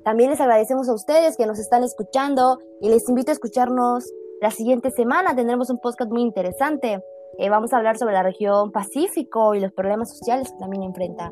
También 0.03 0.29
les 0.29 0.39
agradecemos 0.39 0.89
a 0.89 0.93
ustedes 0.93 1.37
que 1.37 1.45
nos 1.45 1.59
están 1.59 1.83
escuchando 1.83 2.59
y 2.81 2.89
les 2.89 3.07
invito 3.09 3.31
a 3.31 3.33
escucharnos 3.33 4.11
la 4.41 4.51
siguiente 4.51 4.91
semana. 4.91 5.35
Tendremos 5.35 5.69
un 5.69 5.79
podcast 5.79 6.11
muy 6.11 6.21
interesante. 6.21 7.01
Eh, 7.39 7.49
vamos 7.49 7.73
a 7.73 7.77
hablar 7.77 7.97
sobre 7.97 8.13
la 8.13 8.23
región 8.23 8.71
Pacífico 8.71 9.55
y 9.55 9.59
los 9.59 9.71
problemas 9.71 10.09
sociales 10.15 10.51
que 10.51 10.57
también 10.59 10.83
enfrenta. 10.83 11.31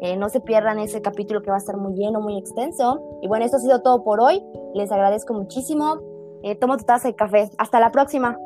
Eh, 0.00 0.16
no 0.16 0.28
se 0.28 0.40
pierdan 0.40 0.78
ese 0.78 1.00
capítulo 1.00 1.42
que 1.42 1.50
va 1.50 1.56
a 1.56 1.58
estar 1.58 1.76
muy 1.76 1.94
lleno, 1.94 2.20
muy 2.20 2.38
extenso. 2.38 3.18
Y 3.22 3.28
bueno, 3.28 3.44
esto 3.44 3.56
ha 3.56 3.60
sido 3.60 3.80
todo 3.82 4.04
por 4.04 4.20
hoy. 4.20 4.42
Les 4.74 4.90
agradezco 4.90 5.32
muchísimo. 5.34 6.00
Eh, 6.42 6.56
toma 6.56 6.76
tu 6.76 6.84
taza 6.84 7.08
de 7.08 7.14
café. 7.14 7.50
Hasta 7.58 7.80
la 7.80 7.90
próxima. 7.90 8.36